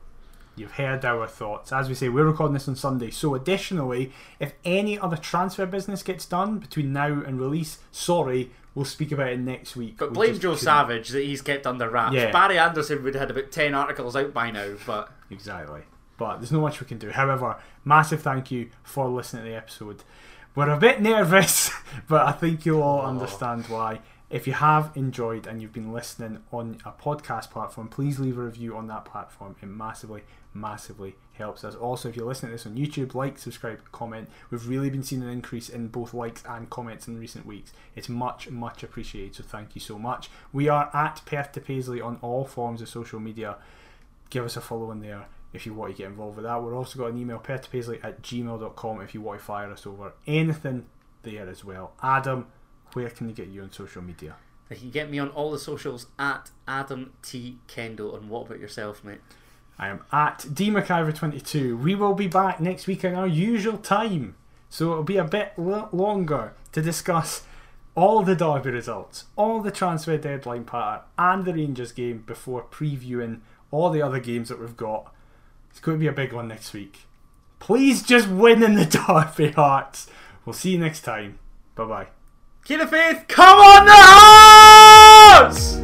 [0.56, 1.72] you've heard our thoughts.
[1.72, 3.10] As we say, we're recording this on Sunday.
[3.10, 8.84] So, additionally, if any other transfer business gets done between now and release, sorry, we'll
[8.84, 9.96] speak about it next week.
[9.98, 12.14] But blame just Joe couldn't- Savage that he's kept under wraps.
[12.14, 12.30] Yeah.
[12.30, 15.82] Barry Anderson would have had about ten articles out by now, but Exactly.
[16.16, 17.10] But there's not much we can do.
[17.10, 20.04] However, massive thank you for listening to the episode.
[20.54, 21.72] We're a bit nervous,
[22.08, 23.06] but I think you'll all Oh.
[23.06, 24.00] understand why.
[24.34, 28.42] If you have enjoyed and you've been listening on a podcast platform, please leave a
[28.42, 29.54] review on that platform.
[29.62, 31.76] It massively, massively helps us.
[31.76, 34.28] Also, if you're listening to this on YouTube, like, subscribe, comment.
[34.50, 37.72] We've really been seeing an increase in both likes and comments in recent weeks.
[37.94, 39.36] It's much, much appreciated.
[39.36, 40.28] So thank you so much.
[40.52, 43.58] We are at Perth to Paisley on all forms of social media
[44.30, 46.60] give us a follow in there if you want to get involved with that.
[46.60, 50.14] We've also got an email, perthtopaisley at gmail.com if you want to fire us over
[50.26, 50.86] anything
[51.22, 51.92] there as well.
[52.02, 52.48] Adam,
[52.94, 54.36] where can they get you on social media?
[54.70, 58.16] they can get me on all the socials at Adam T Kendo.
[58.16, 59.20] And what about yourself, mate?
[59.78, 61.78] I am at dmaciver22.
[61.78, 64.36] We will be back next week in our usual time.
[64.70, 67.42] So it'll be a bit l- longer to discuss
[67.94, 73.40] all the derby results, all the transfer deadline pattern, and the Rangers game before previewing
[73.70, 75.12] all the other games that we've got.
[75.70, 77.00] It's going to be a big one next week.
[77.58, 78.86] Please just win in the
[79.36, 80.08] derby, Hearts.
[80.44, 81.38] We'll see you next time.
[81.74, 82.13] Bye bye.
[82.64, 85.83] Killer Faith, come on the house!